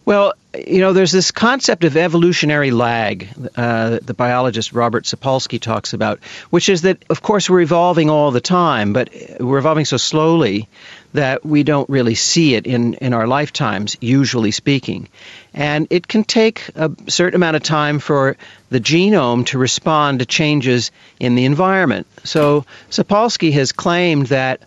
Well, 0.05 0.33
you 0.53 0.81
know, 0.81 0.91
there's 0.91 1.13
this 1.13 1.31
concept 1.31 1.85
of 1.85 1.95
evolutionary 1.95 2.71
lag 2.71 3.29
uh, 3.55 3.89
that 3.91 4.05
the 4.05 4.13
biologist 4.13 4.73
Robert 4.73 5.05
Sapolsky 5.05 5.61
talks 5.61 5.93
about, 5.93 6.19
which 6.49 6.67
is 6.67 6.81
that, 6.81 7.03
of 7.09 7.21
course, 7.21 7.49
we're 7.49 7.61
evolving 7.61 8.09
all 8.09 8.31
the 8.31 8.41
time, 8.41 8.91
but 8.91 9.09
we're 9.39 9.59
evolving 9.59 9.85
so 9.85 9.95
slowly 9.95 10.67
that 11.13 11.45
we 11.45 11.63
don't 11.63 11.89
really 11.89 12.15
see 12.15 12.55
it 12.55 12.67
in, 12.67 12.95
in 12.95 13.13
our 13.13 13.27
lifetimes, 13.27 13.95
usually 14.01 14.51
speaking. 14.51 15.07
And 15.53 15.87
it 15.89 16.07
can 16.07 16.25
take 16.25 16.69
a 16.75 16.91
certain 17.07 17.35
amount 17.35 17.55
of 17.55 17.63
time 17.63 17.99
for 17.99 18.35
the 18.69 18.81
genome 18.81 19.45
to 19.47 19.57
respond 19.57 20.19
to 20.19 20.25
changes 20.25 20.91
in 21.19 21.35
the 21.35 21.45
environment. 21.45 22.07
So 22.25 22.65
Sapolsky 22.89 23.53
has 23.53 23.71
claimed 23.71 24.27
that 24.27 24.63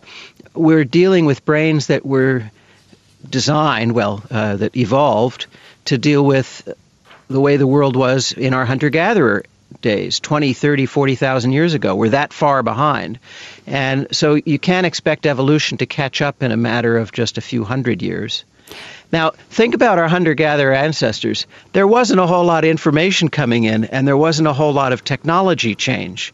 we're 0.54 0.84
dealing 0.84 1.26
with 1.26 1.44
brains 1.44 1.88
that 1.88 2.06
were 2.06 2.50
designed, 3.30 3.92
well, 3.92 4.22
uh, 4.30 4.56
that 4.56 4.76
evolved 4.76 5.46
to 5.86 5.98
deal 5.98 6.24
with 6.24 6.68
the 7.28 7.40
way 7.40 7.56
the 7.56 7.66
world 7.66 7.96
was 7.96 8.32
in 8.32 8.54
our 8.54 8.64
hunter 8.64 8.90
gatherer 8.90 9.44
days 9.80 10.20
20 10.20 10.52
30 10.52 10.86
40,000 10.86 11.52
years 11.52 11.74
ago. 11.74 11.94
We're 11.94 12.10
that 12.10 12.32
far 12.32 12.62
behind. 12.62 13.18
And 13.66 14.08
so 14.14 14.34
you 14.34 14.58
can't 14.58 14.86
expect 14.86 15.26
evolution 15.26 15.78
to 15.78 15.86
catch 15.86 16.22
up 16.22 16.42
in 16.42 16.52
a 16.52 16.56
matter 16.56 16.96
of 16.96 17.12
just 17.12 17.38
a 17.38 17.40
few 17.40 17.64
hundred 17.64 18.02
years. 18.02 18.44
Now 19.12 19.30
think 19.30 19.74
about 19.74 19.98
our 19.98 20.08
hunter 20.08 20.34
gatherer 20.34 20.72
ancestors. 20.72 21.46
There 21.72 21.86
wasn't 21.86 22.20
a 22.20 22.26
whole 22.26 22.44
lot 22.44 22.64
of 22.64 22.70
information 22.70 23.28
coming 23.28 23.64
in 23.64 23.84
and 23.84 24.06
there 24.06 24.16
wasn't 24.16 24.48
a 24.48 24.52
whole 24.52 24.72
lot 24.72 24.92
of 24.92 25.04
technology 25.04 25.74
change. 25.74 26.32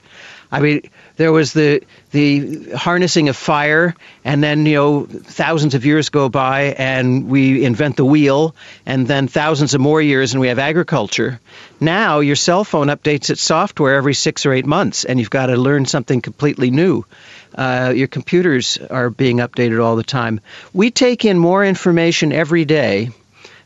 I 0.50 0.60
mean 0.60 0.82
there 1.16 1.32
was 1.32 1.52
the 1.52 1.82
the 2.10 2.72
harnessing 2.72 3.28
of 3.28 3.36
fire, 3.36 3.94
and 4.24 4.42
then 4.42 4.66
you 4.66 4.74
know 4.74 5.06
thousands 5.06 5.74
of 5.74 5.84
years 5.84 6.08
go 6.08 6.28
by, 6.28 6.74
and 6.78 7.28
we 7.28 7.64
invent 7.64 7.96
the 7.96 8.04
wheel, 8.04 8.54
and 8.86 9.06
then 9.06 9.28
thousands 9.28 9.74
of 9.74 9.80
more 9.80 10.00
years, 10.00 10.32
and 10.32 10.40
we 10.40 10.48
have 10.48 10.58
agriculture. 10.58 11.40
Now 11.80 12.20
your 12.20 12.36
cell 12.36 12.64
phone 12.64 12.88
updates 12.88 13.30
its 13.30 13.42
software 13.42 13.94
every 13.94 14.14
six 14.14 14.46
or 14.46 14.52
eight 14.52 14.66
months, 14.66 15.04
and 15.04 15.18
you've 15.18 15.30
got 15.30 15.46
to 15.46 15.56
learn 15.56 15.86
something 15.86 16.20
completely 16.20 16.70
new. 16.70 17.04
Uh, 17.54 17.92
your 17.94 18.08
computers 18.08 18.78
are 18.90 19.10
being 19.10 19.38
updated 19.38 19.82
all 19.82 19.96
the 19.96 20.02
time. 20.02 20.40
We 20.72 20.90
take 20.90 21.24
in 21.24 21.38
more 21.38 21.64
information 21.64 22.32
every 22.32 22.64
day 22.64 23.10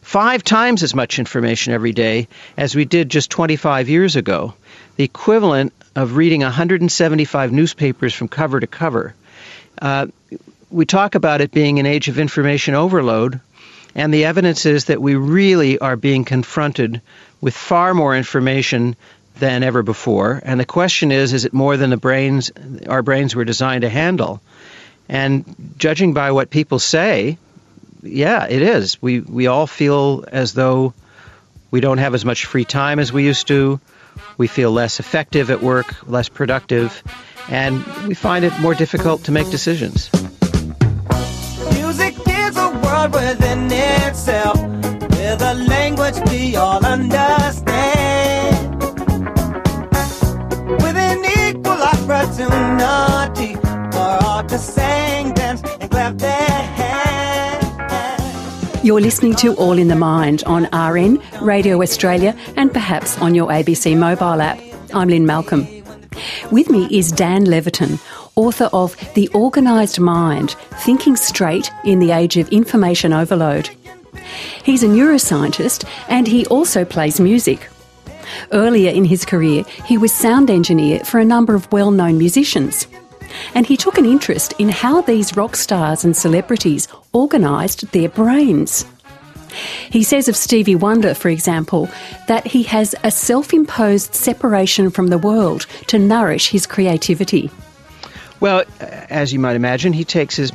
five 0.07 0.45
times 0.45 0.85
as 0.85 0.95
much 0.95 1.19
information 1.19 1.73
every 1.73 1.93
day 1.93 2.29
as 2.57 2.77
we 2.77 2.85
did 2.85 3.09
just 3.09 3.29
25 3.29 3.89
years 3.89 4.15
ago, 4.15 4.55
the 4.97 5.05
equivalent 5.05 5.73
of 5.95 6.17
reading 6.17 6.43
175 6.43 7.53
newspapers 7.53 8.15
from 8.15 8.29
cover 8.29 8.61
to 8.61 8.67
cover. 8.67 9.15
Uh, 9.81 10.07
we 10.71 10.85
talk 10.85 11.15
about 11.15 11.41
it 11.41 11.51
being 11.53 11.79
an 11.79 11.87
age 11.87 12.09
of 12.09 12.19
information 12.19 12.75
overload, 12.75 13.41
and 13.95 14.13
the 14.13 14.25
evidence 14.25 14.67
is 14.67 14.87
that 14.87 15.01
we 15.01 15.15
really 15.15 15.79
are 15.79 15.97
being 15.97 16.25
confronted 16.25 17.01
with 17.41 17.55
far 17.55 17.95
more 17.95 18.17
information 18.17 18.97
than 19.39 19.63
ever 19.63 19.83
before. 19.83 20.41
And 20.45 20.59
the 20.59 20.65
question 20.65 21.13
is, 21.13 21.33
is 21.33 21.45
it 21.45 21.53
more 21.53 21.77
than 21.77 21.91
the 21.91 21.97
brains 21.97 22.51
our 22.89 23.03
brains 23.03 23.35
were 23.35 23.45
designed 23.45 23.83
to 23.83 23.89
handle? 23.89 24.41
And 25.09 25.45
judging 25.79 26.15
by 26.15 26.33
what 26.33 26.51
people 26.51 26.79
say, 26.79 27.39
yeah, 28.03 28.47
it 28.47 28.63
is. 28.63 29.01
We 29.01 29.21
we 29.21 29.47
all 29.47 29.67
feel 29.67 30.25
as 30.31 30.53
though 30.53 30.95
we 31.71 31.81
don't 31.81 31.99
have 31.99 32.15
as 32.15 32.25
much 32.25 32.47
free 32.47 32.65
time 32.65 32.99
as 32.99 33.13
we 33.13 33.25
used 33.25 33.49
to. 33.49 33.81
We 34.39 34.47
feel 34.47 34.71
less 34.71 35.01
effective 35.01 35.51
at 35.51 35.63
work, 35.63 35.87
less 36.09 36.29
productive, 36.29 37.03
and 37.49 37.85
we 38.07 38.15
find 38.15 38.45
it 38.45 38.53
more 38.61 38.75
difficult 38.75 39.25
to 39.25 39.33
make 39.33 39.51
decisions. 39.51 40.11
Music 41.73 42.15
is 42.29 42.57
a 42.57 42.71
world 42.83 43.13
within 43.13 43.69
itself, 43.71 44.61
with 44.61 45.43
a 45.43 45.55
language 45.69 46.17
we 46.31 46.57
all 46.57 46.85
understand. 46.85 48.83
With 50.83 50.97
an 50.97 51.25
equal 51.49 51.83
opportunity 51.95 53.55
for 53.93 54.19
all 54.25 54.45
to 54.45 54.59
sing, 54.59 55.36
You're 58.87 59.01
listening 59.01 59.35
to 59.39 59.53
All 59.57 59.79
in 59.79 59.89
the 59.89 59.97
Mind 59.97 60.45
on 60.45 60.69
RN, 60.73 61.21
Radio 61.43 61.83
Australia, 61.83 62.37
and 62.55 62.73
perhaps 62.73 63.19
on 63.19 63.35
your 63.35 63.49
ABC 63.49 63.99
mobile 63.99 64.41
app. 64.41 64.61
I'm 64.95 65.09
Lynne 65.09 65.27
Malcolm. 65.27 65.67
With 66.53 66.71
me 66.71 66.87
is 66.97 67.11
Dan 67.11 67.47
Levitin, 67.47 67.99
author 68.37 68.71
of 68.73 68.97
The 69.15 69.29
Organised 69.35 69.99
Mind 69.99 70.55
Thinking 70.85 71.17
Straight 71.17 71.69
in 71.83 71.99
the 71.99 72.13
Age 72.13 72.37
of 72.37 72.49
Information 72.51 73.13
Overload. 73.13 73.69
He's 74.63 74.85
a 74.85 74.87
neuroscientist 74.87 75.85
and 76.07 76.29
he 76.29 76.47
also 76.47 76.85
plays 76.85 77.19
music. 77.19 77.69
Earlier 78.53 78.93
in 78.93 79.05
his 79.05 79.25
career, 79.25 79.65
he 79.85 79.99
was 79.99 80.15
sound 80.15 80.49
engineer 80.49 81.01
for 81.01 81.19
a 81.19 81.25
number 81.25 81.57
of 81.57 81.73
well 81.73 81.91
known 81.91 82.19
musicians 82.19 82.87
and 83.55 83.67
he 83.67 83.77
took 83.77 83.99
an 83.99 84.05
interest 84.05 84.55
in 84.59 84.69
how 84.69 85.01
these 85.01 85.37
rock 85.37 85.57
stars 85.57 86.05
and 86.05 86.17
celebrities 86.17 86.89
organised 87.15 87.91
their 87.93 88.09
brains. 88.09 88.85
He 89.91 90.03
says 90.03 90.29
of 90.29 90.37
Stevie 90.37 90.75
Wonder, 90.75 91.15
for 91.15 91.29
example, 91.29 91.89
that 92.29 92.47
he 92.47 92.63
has 92.65 92.95
a 93.03 93.11
self 93.11 93.53
imposed 93.53 94.15
separation 94.15 94.91
from 94.91 95.09
the 95.09 95.19
world 95.19 95.67
to 95.89 95.99
nourish 95.99 96.49
his 96.51 96.67
creativity. 96.67 97.51
Well, 98.39 98.65
as 98.81 99.33
you 99.33 99.39
might 99.39 99.57
imagine, 99.57 99.93
he 99.93 100.05
takes 100.05 100.37
his 100.37 100.53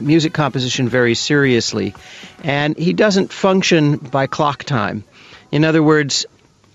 music 0.00 0.32
composition 0.32 0.88
very 0.88 1.14
seriously, 1.14 1.94
and 2.42 2.76
he 2.78 2.92
doesn't 2.92 3.32
function 3.32 3.96
by 3.96 4.26
clock 4.26 4.64
time. 4.64 5.04
In 5.52 5.64
other 5.64 5.82
words, 5.82 6.24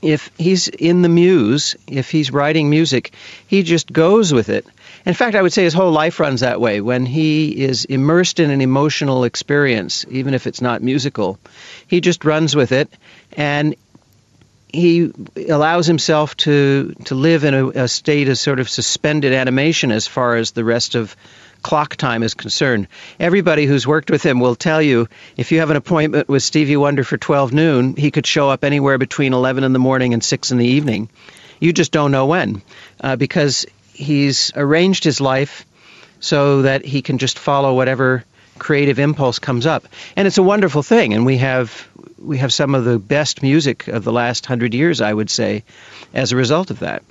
if 0.02 0.30
he's 0.38 0.68
in 0.68 1.02
the 1.02 1.10
muse, 1.10 1.76
if 1.88 2.12
he's 2.12 2.30
writing 2.30 2.70
music, 2.70 3.14
he 3.48 3.64
just 3.64 3.92
goes 3.92 4.34
with 4.34 4.50
it. 4.50 4.68
In 5.06 5.14
fact, 5.14 5.36
I 5.36 5.42
would 5.42 5.52
say 5.52 5.64
his 5.64 5.74
whole 5.74 5.92
life 5.92 6.20
runs 6.20 6.42
that 6.42 6.62
way. 6.62 6.80
When 6.80 7.06
he 7.06 7.50
is 7.66 7.84
immersed 7.86 8.40
in 8.40 8.52
an 8.52 8.62
emotional 8.62 9.26
experience, 9.26 10.06
even 10.10 10.34
if 10.34 10.48
it's 10.48 10.62
not 10.62 10.82
musical, 10.82 11.40
he 11.88 12.00
just 12.00 12.24
runs 12.24 12.56
with 12.56 12.72
it 12.72 12.90
and 13.36 13.76
he 14.72 15.12
allows 15.50 15.86
himself 15.86 16.36
to 16.38 16.96
to 17.06 17.16
live 17.16 17.44
in 17.44 17.54
a, 17.54 17.68
a 17.84 17.88
state 17.88 18.30
of 18.30 18.38
sort 18.38 18.60
of 18.60 18.70
suspended 18.70 19.34
animation 19.34 19.92
as 19.92 20.08
far 20.08 20.36
as 20.36 20.52
the 20.52 20.64
rest 20.64 20.96
of 20.96 21.16
clock 21.62 21.96
time 21.96 22.24
is 22.24 22.34
concerned. 22.34 22.88
Everybody 23.20 23.66
who's 23.66 23.86
worked 23.86 24.10
with 24.10 24.24
him 24.24 24.40
will 24.40 24.56
tell 24.56 24.82
you 24.82 25.08
if 25.38 25.52
you 25.52 25.60
have 25.60 25.70
an 25.70 25.78
appointment 25.78 26.28
with 26.28 26.44
Stevie 26.44 26.78
Wonder 26.78 27.04
for 27.04 27.18
12 27.18 27.54
noon, 27.54 27.96
he 27.96 28.12
could 28.12 28.26
show 28.26 28.50
up 28.50 28.64
anywhere 28.64 28.98
between 28.98 29.34
11 29.34 29.64
in 29.64 29.74
the 29.74 29.80
morning 29.80 30.14
and 30.14 30.24
6 30.24 30.52
in 30.52 30.58
the 30.58 30.68
evening. 30.68 31.10
You 31.60 31.72
just 31.72 31.92
don't 31.92 32.12
know 32.12 32.26
when 32.26 32.62
uh, 33.00 33.16
because 33.16 33.66
he's 33.94 34.52
arranged 34.56 35.04
his 35.04 35.22
life 35.22 35.66
so 36.20 36.64
that 36.64 36.86
he 36.86 37.02
can 37.02 37.18
just 37.18 37.38
follow 37.38 37.74
whatever 37.74 38.24
creative 38.60 39.00
impulse 39.00 39.40
comes 39.40 39.66
up. 39.66 39.88
And 40.16 40.28
it's 40.28 40.38
a 40.38 40.44
wonderful 40.44 40.84
thing 40.84 41.14
and 41.14 41.26
we 41.26 41.38
have 41.38 41.88
we 42.18 42.38
have 42.38 42.54
some 42.54 42.74
of 42.74 42.86
the 42.86 43.00
best 43.00 43.44
music 43.44 43.88
of 43.88 44.04
the 44.04 44.12
last 44.12 44.46
100 44.46 44.74
years, 44.74 45.02
I 45.02 45.14
would 45.14 45.30
say, 45.30 45.64
as 46.14 46.32
a 46.32 46.38
result 46.38 46.72
of 46.72 46.80
that. 46.80 47.04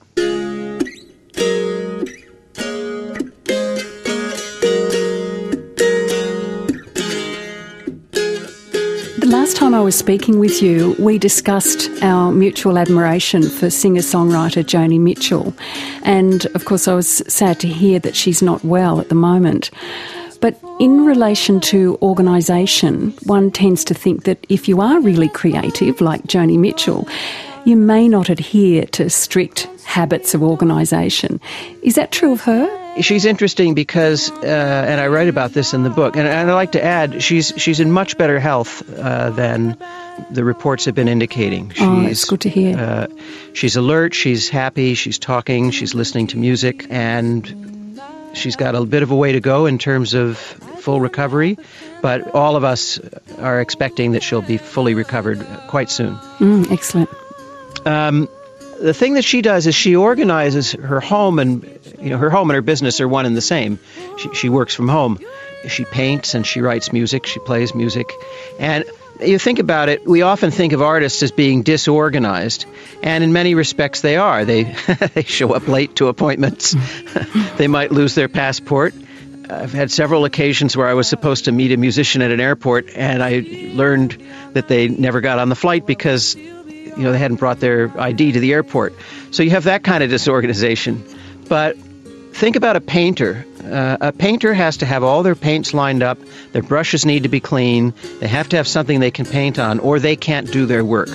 Last 9.53 9.61
time 9.61 9.75
I 9.75 9.83
was 9.83 9.99
speaking 9.99 10.39
with 10.39 10.63
you, 10.63 10.97
we 10.99 11.19
discussed 11.19 11.91
our 12.03 12.33
mutual 12.33 12.79
admiration 12.79 13.43
for 13.43 13.69
singer 13.69 14.01
songwriter 14.01 14.65
Joni 14.65 14.99
Mitchell. 14.99 15.53
And 16.05 16.47
of 16.55 16.65
course, 16.65 16.89
I 16.89 16.95
was 16.95 17.23
sad 17.29 17.61
to 17.61 17.69
hear 17.69 17.99
that 17.99 18.17
she's 18.17 18.41
not 18.41 18.65
well 18.65 18.99
at 18.99 19.11
the 19.11 19.15
moment. 19.15 19.71
But 20.41 20.59
in 20.81 21.05
relation 21.05 21.61
to 21.73 21.99
organisation, 22.01 23.11
one 23.25 23.51
tends 23.51 23.85
to 23.85 23.93
think 23.93 24.25
that 24.25 24.43
if 24.49 24.69
you 24.69 24.81
are 24.81 25.01
really 25.01 25.29
creative, 25.29 26.01
like 26.01 26.23
Joni 26.23 26.59
Mitchell, 26.59 27.07
you 27.67 27.77
may 27.77 28.09
not 28.09 28.31
adhere 28.31 28.87
to 28.87 29.11
strict 29.11 29.69
habits 29.85 30.33
of 30.33 30.43
organisation. 30.43 31.39
Is 31.83 31.97
that 31.97 32.11
true 32.11 32.33
of 32.33 32.41
her? 32.45 32.82
She's 33.01 33.25
interesting 33.25 33.75
because, 33.75 34.31
uh, 34.31 34.45
and 34.45 35.01
I 35.01 35.07
write 35.09 35.29
about 35.29 35.53
this 35.53 35.73
in 35.73 35.83
the 35.83 35.91
book, 35.91 36.17
and, 36.17 36.29
and 36.29 36.51
I 36.51 36.55
like 36.55 36.73
to 36.73 36.85
add, 36.85 37.23
she's 37.23 37.53
she's 37.57 37.81
in 37.81 37.91
much 37.91 38.19
better 38.19 38.39
health 38.39 38.83
uh, 38.99 39.31
than 39.31 39.79
the 40.31 40.45
reports 40.45 40.85
have 40.85 40.95
been 40.95 41.09
indicating. 41.09 41.71
She's, 41.71 41.83
oh, 41.83 42.03
it's 42.03 42.25
good 42.27 42.43
to 42.43 42.51
hear. 42.51 42.77
Uh, 42.79 43.07
she's 43.55 43.77
alert, 43.77 44.15
she's 44.15 44.51
happy, 44.51 44.95
she's 44.95 45.19
talking, 45.19 45.71
she's 45.71 45.95
listening 45.95 46.27
to 46.29 46.37
music, 46.37 46.87
and 46.91 47.99
she's 48.35 48.57
got 48.57 48.75
a 48.75 48.85
bit 48.85 49.03
of 49.03 49.11
a 49.11 49.17
way 49.17 49.33
to 49.33 49.41
go 49.41 49.65
in 49.65 49.79
terms 49.79 50.13
of 50.13 50.37
full 50.37 51.01
recovery. 51.01 51.57
But 52.03 52.35
all 52.35 52.57
of 52.57 52.65
us 52.65 53.01
are 53.39 53.61
expecting 53.61 54.13
that 54.13 54.23
she'll 54.23 54.43
be 54.43 54.59
fully 54.59 54.95
recovered 54.95 55.41
quite 55.69 55.89
soon. 55.89 56.17
Mm, 56.39 56.71
excellent. 56.71 57.09
Um, 57.87 58.29
the 58.83 58.95
thing 58.95 59.15
that 59.15 59.25
she 59.25 59.43
does 59.43 59.67
is 59.67 59.75
she 59.75 59.97
organizes 59.97 60.73
her 60.73 61.01
home 61.01 61.39
and 61.39 61.65
you 62.01 62.11
know 62.11 62.19
her 62.19 62.31
home 62.31 62.51
and 62.51 62.57
her 62.57 62.63
business 62.63 63.01
are 63.01 63.09
one 63.09 63.27
and 63.27 63.37
the 63.37 63.41
same. 63.41 63.79
She, 64.19 64.35
she 64.35 64.49
works 64.49 64.75
from 64.75 64.89
home. 64.89 65.19
She 65.69 65.85
paints 65.85 66.35
and 66.35 66.47
she 66.47 66.61
writes 66.61 66.93
music. 66.93 67.27
She 67.27 67.39
plays 67.39 67.75
music, 67.75 68.13
and 68.59 68.85
you 69.21 69.39
think 69.39 69.59
about 69.59 69.89
it, 69.89 70.07
we 70.07 70.23
often 70.23 70.51
think 70.51 70.73
of 70.73 70.83
artists 70.83 71.23
as 71.23 71.31
being 71.31 71.63
disorganized, 71.63 72.67
and 73.03 73.23
in 73.23 73.33
many 73.33 73.55
respects 73.55 74.01
they 74.01 74.17
are. 74.17 74.45
They 74.45 74.65
they 75.15 75.23
show 75.23 75.53
up 75.55 75.69
late 75.69 75.97
to 75.97 76.09
appointments. 76.09 76.75
they 77.57 77.69
might 77.69 77.93
lose 77.93 78.15
their 78.15 78.29
passport. 78.29 78.95
I've 79.49 79.73
had 79.73 79.91
several 79.91 80.25
occasions 80.25 80.77
where 80.77 80.87
I 80.87 80.95
was 80.95 81.09
supposed 81.09 81.45
to 81.45 81.53
meet 81.53 81.73
a 81.73 81.77
musician 81.77 82.23
at 82.23 82.31
an 82.31 82.41
airport, 82.41 82.89
and 82.95 83.23
I 83.23 83.45
learned 83.75 84.23
that 84.55 84.69
they 84.69 84.89
never 84.89 85.21
got 85.21 85.39
on 85.39 85.49
the 85.49 85.57
flight 85.57 85.87
because 85.87 86.37
you 86.97 87.03
know 87.05 87.13
they 87.13 87.19
hadn't 87.19 87.39
brought 87.39 87.61
their 87.61 87.91
ID 87.99 88.33
to 88.33 88.41
the 88.41 88.53
airport. 88.53 88.95
So 89.31 89.43
you 89.43 89.51
have 89.51 89.65
that 89.65 89.83
kind 89.85 90.03
of 90.03 90.11
disorganization. 90.11 91.05
But 91.49 91.77
think 92.33 92.57
about 92.57 92.77
a 92.77 92.81
painter. 92.81 93.45
Uh, 93.63 93.97
a 94.01 94.13
painter 94.13 94.53
has 94.53 94.79
to 94.79 94.87
have 94.87 95.03
all 95.05 95.23
their 95.23 95.35
paints 95.35 95.73
lined 95.75 96.03
up. 96.03 96.19
Their 96.53 96.63
brushes 96.63 97.07
need 97.07 97.23
to 97.23 97.29
be 97.29 97.41
clean. 97.41 97.95
They 98.21 98.29
have 98.29 98.49
to 98.51 98.57
have 98.57 98.67
something 98.67 99.01
they 99.01 99.11
can 99.11 99.27
paint 99.27 99.59
on, 99.59 99.79
or 99.79 99.99
they 99.99 100.17
can't 100.17 100.51
do 100.51 100.67
their 100.67 100.85
work. 100.85 101.09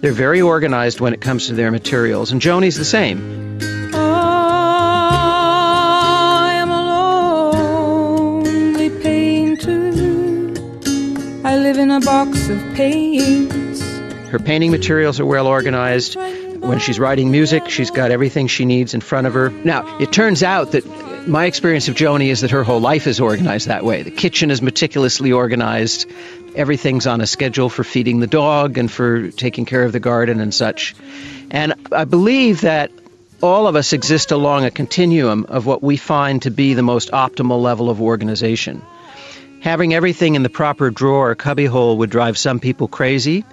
They're 0.00 0.12
very 0.12 0.40
organized 0.40 1.00
when 1.00 1.14
it 1.14 1.20
comes 1.20 1.46
to 1.46 1.54
their 1.54 1.70
materials, 1.70 2.32
and 2.32 2.40
Joni's 2.40 2.76
the 2.76 2.84
same. 2.84 3.60
I 3.94 4.04
am 6.54 6.70
a 6.70 6.82
lonely 8.42 8.90
painter. 9.00 9.92
I 11.44 11.56
live 11.56 11.78
in 11.78 11.92
a 11.92 12.00
box 12.00 12.48
of 12.48 12.58
paints. 12.74 13.61
Her 14.32 14.38
painting 14.38 14.70
materials 14.70 15.20
are 15.20 15.26
well 15.26 15.46
organized. 15.46 16.16
When 16.16 16.78
she's 16.78 16.98
writing 16.98 17.30
music, 17.30 17.68
she's 17.68 17.90
got 17.90 18.10
everything 18.10 18.46
she 18.46 18.64
needs 18.64 18.94
in 18.94 19.02
front 19.02 19.26
of 19.26 19.34
her. 19.34 19.50
Now, 19.50 19.98
it 19.98 20.10
turns 20.10 20.42
out 20.42 20.72
that 20.72 20.86
my 21.28 21.44
experience 21.44 21.88
of 21.88 21.96
Joni 21.96 22.28
is 22.28 22.40
that 22.40 22.50
her 22.50 22.64
whole 22.64 22.80
life 22.80 23.06
is 23.06 23.20
organized 23.20 23.68
that 23.68 23.84
way. 23.84 24.02
The 24.02 24.10
kitchen 24.10 24.50
is 24.50 24.62
meticulously 24.62 25.32
organized. 25.32 26.10
Everything's 26.54 27.06
on 27.06 27.20
a 27.20 27.26
schedule 27.26 27.68
for 27.68 27.84
feeding 27.84 28.20
the 28.20 28.26
dog 28.26 28.78
and 28.78 28.90
for 28.90 29.30
taking 29.32 29.66
care 29.66 29.84
of 29.84 29.92
the 29.92 30.00
garden 30.00 30.40
and 30.40 30.54
such. 30.54 30.94
And 31.50 31.74
I 31.92 32.06
believe 32.06 32.62
that 32.62 32.90
all 33.42 33.66
of 33.66 33.76
us 33.76 33.92
exist 33.92 34.30
along 34.30 34.64
a 34.64 34.70
continuum 34.70 35.44
of 35.50 35.66
what 35.66 35.82
we 35.82 35.98
find 35.98 36.40
to 36.40 36.50
be 36.50 36.72
the 36.72 36.82
most 36.82 37.10
optimal 37.10 37.60
level 37.60 37.90
of 37.90 38.00
organization. 38.00 38.80
Having 39.60 39.92
everything 39.92 40.36
in 40.36 40.42
the 40.42 40.48
proper 40.48 40.88
drawer 40.88 41.32
or 41.32 41.34
cubbyhole 41.34 41.98
would 41.98 42.08
drive 42.08 42.38
some 42.38 42.60
people 42.60 42.88
crazy, 42.88 43.44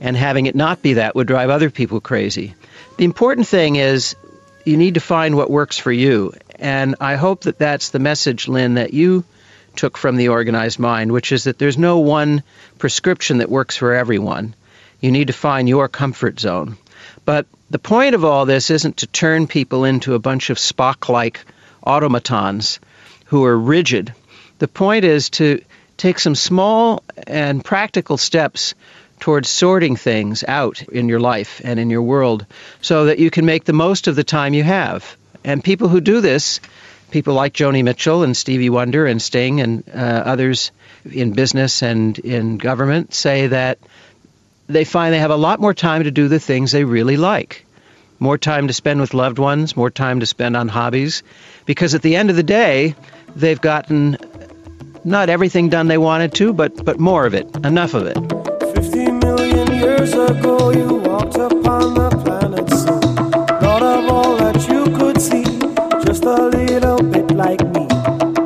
and 0.00 0.16
having 0.16 0.46
it 0.46 0.54
not 0.54 0.82
be 0.82 0.94
that 0.94 1.14
would 1.14 1.26
drive 1.26 1.50
other 1.50 1.70
people 1.70 2.00
crazy. 2.00 2.54
The 2.96 3.04
important 3.04 3.46
thing 3.46 3.76
is 3.76 4.16
you 4.64 4.76
need 4.76 4.94
to 4.94 5.00
find 5.00 5.36
what 5.36 5.50
works 5.50 5.78
for 5.78 5.92
you. 5.92 6.34
And 6.56 6.96
I 7.00 7.16
hope 7.16 7.42
that 7.42 7.58
that's 7.58 7.90
the 7.90 7.98
message, 7.98 8.48
Lynne, 8.48 8.74
that 8.74 8.92
you 8.92 9.24
took 9.76 9.96
from 9.96 10.16
the 10.16 10.28
organized 10.28 10.78
mind, 10.78 11.12
which 11.12 11.32
is 11.32 11.44
that 11.44 11.58
there's 11.58 11.78
no 11.78 11.98
one 12.00 12.42
prescription 12.78 13.38
that 13.38 13.48
works 13.48 13.76
for 13.76 13.94
everyone. 13.94 14.54
You 15.00 15.12
need 15.12 15.28
to 15.28 15.32
find 15.32 15.68
your 15.68 15.88
comfort 15.88 16.40
zone. 16.40 16.76
But 17.24 17.46
the 17.70 17.78
point 17.78 18.14
of 18.14 18.24
all 18.24 18.46
this 18.46 18.70
isn't 18.70 18.98
to 18.98 19.06
turn 19.06 19.46
people 19.46 19.84
into 19.84 20.14
a 20.14 20.18
bunch 20.18 20.50
of 20.50 20.58
Spock 20.58 21.08
like 21.08 21.44
automatons 21.86 22.80
who 23.26 23.44
are 23.44 23.56
rigid. 23.56 24.12
The 24.58 24.68
point 24.68 25.04
is 25.04 25.30
to 25.30 25.62
take 25.96 26.18
some 26.18 26.34
small 26.34 27.02
and 27.26 27.64
practical 27.64 28.16
steps 28.16 28.74
towards 29.20 29.48
sorting 29.48 29.96
things 29.96 30.44
out 30.46 30.82
in 30.82 31.08
your 31.08 31.20
life 31.20 31.60
and 31.64 31.78
in 31.80 31.90
your 31.90 32.02
world 32.02 32.46
so 32.80 33.06
that 33.06 33.18
you 33.18 33.30
can 33.30 33.44
make 33.44 33.64
the 33.64 33.72
most 33.72 34.06
of 34.06 34.16
the 34.16 34.24
time 34.24 34.54
you 34.54 34.62
have. 34.62 35.16
And 35.44 35.62
people 35.62 35.88
who 35.88 36.00
do 36.00 36.20
this, 36.20 36.60
people 37.10 37.34
like 37.34 37.52
Joni 37.52 37.82
Mitchell 37.82 38.22
and 38.22 38.36
Stevie 38.36 38.70
Wonder 38.70 39.06
and 39.06 39.20
Sting 39.20 39.60
and 39.60 39.84
uh, 39.88 39.98
others 39.98 40.70
in 41.10 41.32
business 41.32 41.82
and 41.82 42.18
in 42.18 42.58
government, 42.58 43.14
say 43.14 43.46
that 43.48 43.78
they 44.66 44.84
find 44.84 45.14
they 45.14 45.18
have 45.18 45.30
a 45.30 45.36
lot 45.36 45.60
more 45.60 45.74
time 45.74 46.04
to 46.04 46.10
do 46.10 46.28
the 46.28 46.40
things 46.40 46.72
they 46.72 46.84
really 46.84 47.16
like. 47.16 47.64
More 48.20 48.36
time 48.36 48.66
to 48.66 48.74
spend 48.74 49.00
with 49.00 49.14
loved 49.14 49.38
ones, 49.38 49.76
more 49.76 49.90
time 49.90 50.20
to 50.20 50.26
spend 50.26 50.56
on 50.56 50.68
hobbies, 50.68 51.22
because 51.66 51.94
at 51.94 52.02
the 52.02 52.16
end 52.16 52.30
of 52.30 52.36
the 52.36 52.42
day, 52.42 52.94
they've 53.36 53.60
gotten 53.60 54.18
not 55.04 55.30
everything 55.30 55.68
done 55.68 55.86
they 55.86 55.98
wanted 55.98 56.34
to, 56.34 56.52
but, 56.52 56.84
but 56.84 56.98
more 56.98 57.26
of 57.26 57.34
it, 57.34 57.48
enough 57.64 57.94
of 57.94 58.06
it. 58.06 58.47
Fifty 60.28 60.42
million 60.42 60.68
years 60.68 60.68
ago, 60.68 60.70
you 60.70 60.96
walked 61.08 61.36
upon 61.36 61.94
the 61.94 62.10
planet 62.22 62.68
sea. 62.70 63.00
Thought 63.60 63.82
of 63.82 64.08
all 64.10 64.36
that 64.36 64.68
you 64.68 64.84
could 64.96 65.22
see, 65.22 65.44
just 66.04 66.24
a 66.24 66.48
little 66.48 67.02
bit 67.02 67.30
like 67.32 67.62
me, 67.68 67.86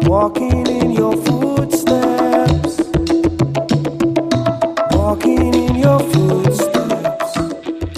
walking 0.09 0.67
in 0.69 0.93
your 0.93 1.17
footsteps. 1.17 2.79
Walking 4.95 5.55
in 5.55 5.75
your 5.75 5.99
footsteps. 5.99 7.35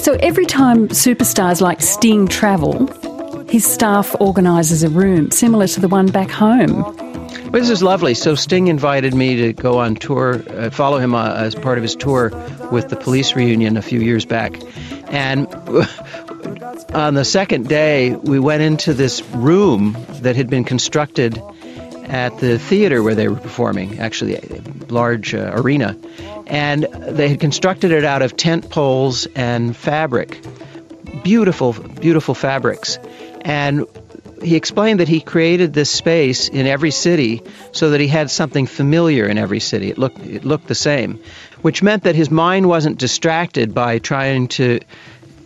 So 0.02 0.14
every 0.20 0.46
time 0.46 0.88
superstars 0.88 1.60
like 1.60 1.82
Sting 1.82 2.26
travel, 2.26 2.86
his 3.50 3.66
staff 3.66 4.16
organises 4.18 4.82
a 4.82 4.88
room 4.88 5.30
similar 5.30 5.66
to 5.68 5.80
the 5.80 5.88
one 5.88 6.06
back 6.06 6.30
home. 6.30 6.82
Well, 6.82 7.60
this 7.60 7.70
is 7.70 7.82
lovely. 7.84 8.14
So 8.14 8.34
Sting 8.34 8.66
invited 8.66 9.14
me 9.14 9.36
to 9.36 9.52
go 9.52 9.78
on 9.78 9.94
tour, 9.94 10.42
uh, 10.50 10.70
follow 10.70 10.98
him 10.98 11.14
uh, 11.14 11.34
as 11.34 11.54
part 11.54 11.78
of 11.78 11.82
his 11.82 11.94
tour 11.94 12.30
with 12.70 12.88
the 12.88 12.96
police 12.96 13.34
reunion 13.34 13.76
a 13.76 13.82
few 13.82 14.00
years 14.00 14.24
back. 14.24 14.60
And 15.08 15.46
on 16.94 17.14
the 17.14 17.24
second 17.24 17.68
day, 17.68 18.14
we 18.14 18.38
went 18.38 18.62
into 18.62 18.94
this 18.94 19.22
room 19.30 19.96
that 20.22 20.36
had 20.36 20.48
been 20.48 20.64
constructed 20.64 21.40
at 22.06 22.38
the 22.38 22.58
theater 22.58 23.02
where 23.02 23.14
they 23.14 23.28
were 23.28 23.36
performing, 23.36 23.98
actually 23.98 24.36
a 24.36 24.60
large 24.88 25.34
uh, 25.34 25.52
arena. 25.54 25.96
And 26.46 26.84
they 26.84 27.28
had 27.28 27.40
constructed 27.40 27.90
it 27.92 28.04
out 28.04 28.22
of 28.22 28.36
tent 28.36 28.70
poles 28.70 29.26
and 29.34 29.76
fabric. 29.76 30.40
Beautiful, 31.22 31.72
beautiful 31.72 32.34
fabrics. 32.34 32.98
And 33.42 33.86
he 34.44 34.56
explained 34.56 35.00
that 35.00 35.08
he 35.08 35.20
created 35.20 35.72
this 35.72 35.90
space 35.90 36.48
in 36.48 36.66
every 36.66 36.90
city 36.90 37.42
so 37.72 37.90
that 37.90 38.00
he 38.00 38.06
had 38.06 38.30
something 38.30 38.66
familiar 38.66 39.26
in 39.26 39.38
every 39.38 39.60
city. 39.60 39.90
It 39.90 39.98
looked 39.98 40.20
it 40.20 40.44
looked 40.44 40.68
the 40.68 40.74
same, 40.74 41.18
which 41.62 41.82
meant 41.82 42.04
that 42.04 42.14
his 42.14 42.30
mind 42.30 42.68
wasn't 42.68 42.98
distracted 42.98 43.74
by 43.74 43.98
trying 43.98 44.48
to 44.48 44.80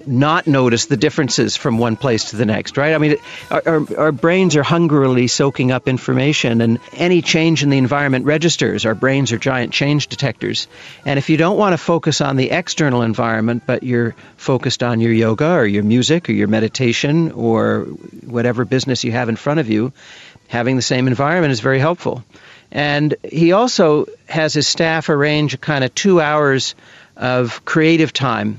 not 0.09 0.47
notice 0.47 0.87
the 0.87 0.97
differences 0.97 1.57
from 1.57 1.79
one 1.79 1.97
place 1.97 2.31
to 2.31 2.37
the 2.37 2.47
next, 2.47 2.77
right? 2.77 2.95
I 2.95 2.99
mean, 2.99 3.17
our, 3.51 3.63
our, 3.67 3.99
our, 3.99 4.13
brains 4.13 4.57
are 4.57 4.63
hungrily 4.63 5.29
soaking 5.29 5.71
up 5.71 5.89
information, 5.89 6.61
and 6.61 6.79
any 6.93 7.23
change 7.23 7.63
in 7.63 7.71
the 7.71 7.79
environment 7.79 8.25
registers. 8.25 8.87
Our 8.87 8.95
brains 8.95 9.33
are 9.33 9.39
giant 9.39 9.73
change 9.73 10.09
detectors. 10.09 10.67
And 11.05 11.19
if 11.19 11.31
you 11.31 11.37
don't 11.37 11.59
want 11.59 11.75
to 11.75 11.79
focus 11.79 12.21
on 12.21 12.37
the 12.37 12.51
external 12.51 13.03
environment, 13.03 13.65
but 13.67 13.83
you're 13.83 14.15
focused 14.37 14.83
on 14.83 15.01
your 15.01 15.13
yoga 15.13 15.51
or 15.51 15.67
your 15.67 15.85
music 15.85 16.29
or 16.29 16.33
your 16.33 16.49
meditation 16.49 17.33
or 17.33 17.83
whatever 18.27 18.65
business 18.65 19.05
you 19.05 19.13
have 19.13 19.29
in 19.29 19.37
front 19.37 19.61
of 19.61 19.69
you, 19.69 19.93
having 20.49 20.77
the 20.77 20.83
same 20.83 21.07
environment 21.07 21.53
is 21.53 21.61
very 21.61 21.79
helpful. 21.79 22.25
And 22.71 23.15
he 23.23 23.53
also 23.53 24.07
has 24.29 24.53
his 24.55 24.67
staff 24.67 25.09
arrange 25.09 25.61
kind 25.61 25.85
of 25.85 25.95
two 25.95 26.21
hours 26.21 26.75
of 27.17 27.65
creative 27.65 28.13
time 28.13 28.59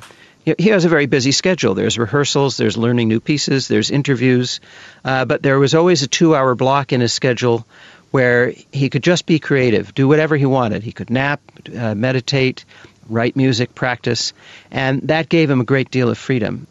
he 0.57 0.69
has 0.69 0.85
a 0.85 0.89
very 0.89 1.05
busy 1.05 1.31
schedule. 1.31 1.75
There's 1.75 1.97
rehearsals, 1.97 2.57
there's 2.57 2.77
learning 2.77 3.07
new 3.07 3.19
pieces, 3.19 3.67
there's 3.67 3.91
interviews, 3.91 4.59
uh, 5.03 5.25
but 5.25 5.43
there 5.43 5.59
was 5.59 5.75
always 5.75 6.03
a 6.03 6.07
two 6.07 6.35
hour 6.35 6.55
block 6.55 6.93
in 6.93 7.01
his 7.01 7.13
schedule 7.13 7.65
where 8.11 8.53
he 8.71 8.89
could 8.89 9.03
just 9.03 9.25
be 9.25 9.39
creative, 9.39 9.93
do 9.93 10.07
whatever 10.07 10.35
he 10.35 10.45
wanted. 10.45 10.83
He 10.83 10.91
could 10.91 11.09
nap, 11.09 11.41
uh, 11.75 11.93
meditate, 11.95 12.65
write 13.07 13.35
music, 13.35 13.75
practice, 13.75 14.33
and 14.71 15.01
that 15.03 15.29
gave 15.29 15.49
him 15.49 15.61
a 15.61 15.65
great 15.65 15.91
deal 15.91 16.09
of 16.09 16.17
freedom. 16.17 16.67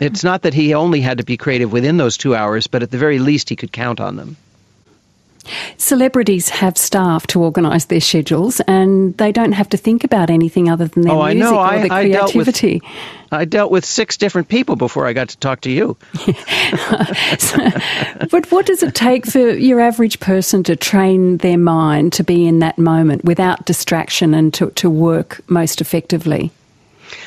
It's 0.00 0.24
not 0.24 0.42
that 0.42 0.54
he 0.54 0.74
only 0.74 1.00
had 1.00 1.18
to 1.18 1.24
be 1.24 1.36
creative 1.36 1.72
within 1.72 1.96
those 1.96 2.16
two 2.16 2.34
hours, 2.34 2.66
but 2.66 2.82
at 2.82 2.90
the 2.90 2.98
very 2.98 3.18
least 3.18 3.48
he 3.48 3.56
could 3.56 3.72
count 3.72 4.00
on 4.00 4.16
them. 4.16 4.36
Celebrities 5.76 6.48
have 6.48 6.78
staff 6.78 7.26
to 7.28 7.42
organise 7.42 7.86
their 7.86 8.00
schedules, 8.00 8.60
and 8.60 9.16
they 9.18 9.32
don't 9.32 9.52
have 9.52 9.68
to 9.70 9.76
think 9.76 10.04
about 10.04 10.30
anything 10.30 10.70
other 10.70 10.88
than 10.88 11.02
their 11.02 11.12
oh, 11.12 11.26
music 11.26 11.52
or 11.52 11.58
I, 11.58 11.82
the 11.82 11.88
creativity. 11.88 12.74
I 12.76 12.78
dealt, 12.78 12.84
with, 12.92 13.32
I 13.32 13.44
dealt 13.44 13.70
with 13.70 13.84
six 13.84 14.16
different 14.16 14.48
people 14.48 14.76
before 14.76 15.06
I 15.06 15.12
got 15.12 15.28
to 15.30 15.38
talk 15.38 15.60
to 15.62 15.70
you. 15.70 15.96
so, 17.38 17.58
but 18.30 18.50
what 18.50 18.66
does 18.66 18.82
it 18.82 18.94
take 18.94 19.26
for 19.26 19.50
your 19.50 19.80
average 19.80 20.20
person 20.20 20.62
to 20.64 20.76
train 20.76 21.38
their 21.38 21.58
mind 21.58 22.12
to 22.14 22.24
be 22.24 22.46
in 22.46 22.60
that 22.60 22.78
moment 22.78 23.24
without 23.24 23.66
distraction 23.66 24.34
and 24.34 24.54
to, 24.54 24.70
to 24.70 24.88
work 24.88 25.40
most 25.48 25.80
effectively? 25.80 26.50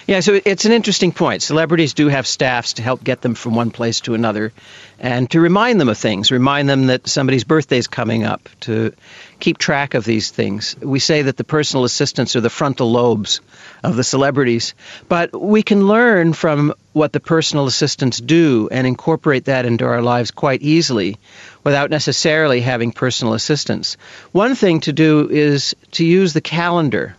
Yeah, 0.08 0.22
so 0.22 0.40
it's 0.46 0.64
an 0.64 0.72
interesting 0.72 1.12
point. 1.12 1.42
Celebrities 1.42 1.94
do 1.94 2.08
have 2.08 2.26
staffs 2.26 2.76
to 2.76 2.82
help 2.82 3.04
get 3.04 3.22
them 3.22 3.36
from 3.36 3.56
one 3.56 3.72
place 3.72 4.00
to 4.02 4.14
another 4.14 4.54
and 5.00 5.30
to 5.32 5.42
remind 5.42 5.82
them 5.82 5.90
of 5.90 5.98
things, 5.98 6.32
remind 6.32 6.70
them 6.70 6.88
that 6.88 7.10
somebody's 7.10 7.44
birthday 7.44 7.78
is 7.78 7.88
coming 7.88 8.24
up, 8.24 8.48
to 8.62 8.94
keep 9.42 9.58
track 9.58 9.96
of 9.96 10.06
these 10.06 10.32
things. 10.32 10.78
We 10.82 11.00
say 11.00 11.24
that 11.24 11.36
the 11.36 11.44
personal 11.44 11.84
assistants 11.84 12.38
are 12.38 12.42
the 12.42 12.50
frontal 12.50 12.90
lobes 12.90 13.42
of 13.84 13.98
the 13.98 14.04
celebrities, 14.04 14.76
but 15.10 15.38
we 15.38 15.62
can 15.62 15.88
learn 15.88 16.32
from 16.32 16.74
what 16.94 17.12
the 17.12 17.20
personal 17.20 17.68
assistants 17.68 18.22
do 18.22 18.70
and 18.72 18.88
incorporate 18.88 19.46
that 19.46 19.66
into 19.66 19.84
our 19.84 20.02
lives 20.02 20.32
quite 20.32 20.62
easily 20.62 21.18
without 21.66 21.90
necessarily 21.90 22.62
having 22.62 22.94
personal 22.94 23.34
assistants. 23.34 23.98
One 24.32 24.56
thing 24.56 24.80
to 24.82 24.94
do 24.94 25.30
is 25.30 25.76
to 25.92 26.06
use 26.06 26.32
the 26.32 26.40
calendar 26.40 27.17